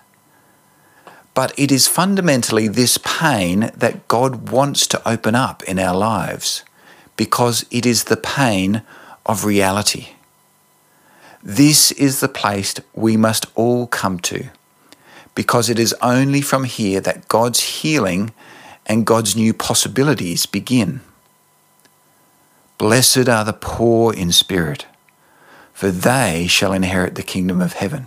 But 1.35 1.53
it 1.59 1.71
is 1.71 1.87
fundamentally 1.87 2.69
this 2.69 2.97
pain 2.97 3.71
that 3.77 4.09
God 4.09 4.51
wants 4.51 4.87
to 4.87 5.09
open 5.09 5.35
up 5.35 5.63
in 5.65 5.79
our 5.79 5.95
lives 5.95 6.65
because 7.19 7.67
it 7.71 7.85
is 7.85 8.05
the 8.05 8.17
pain 8.17 8.81
of 9.27 9.45
reality. 9.45 10.15
This 11.43 11.93
is 11.93 12.21
the 12.21 12.29
place 12.29 12.75
we 12.95 13.15
must 13.19 13.45
all 13.55 13.89
come 13.89 14.21
to 14.21 14.49
because 15.35 15.69
it 15.69 15.79
is 15.79 15.95
only 16.01 16.41
from 16.41 16.65
here 16.65 17.03
that 17.03 17.29
God's 17.29 17.61
healing 17.61 18.33
and 18.87 19.07
God's 19.07 19.37
new 19.37 19.53
possibilities 19.53 20.47
begin. 20.47 21.03
Blessed 22.81 23.29
are 23.29 23.45
the 23.45 23.53
poor 23.53 24.15
in 24.15 24.33
spirit, 24.33 24.87
for 25.75 25.91
they 25.91 26.47
shall 26.49 26.73
inherit 26.73 27.15
the 27.15 27.23
kingdom 27.23 27.61
of 27.61 27.75
heaven. 27.75 28.07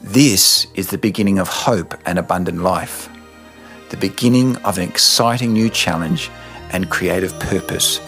This 0.00 0.66
is 0.74 0.90
the 0.90 0.98
beginning 0.98 1.38
of 1.38 1.46
hope 1.46 1.94
and 2.04 2.18
abundant 2.18 2.62
life, 2.62 3.08
the 3.90 3.96
beginning 3.96 4.56
of 4.64 4.76
an 4.76 4.88
exciting 4.88 5.52
new 5.52 5.70
challenge 5.70 6.32
and 6.72 6.90
creative 6.90 7.38
purpose 7.38 8.00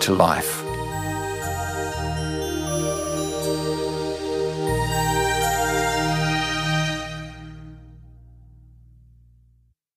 to 0.00 0.12
life. 0.12 0.65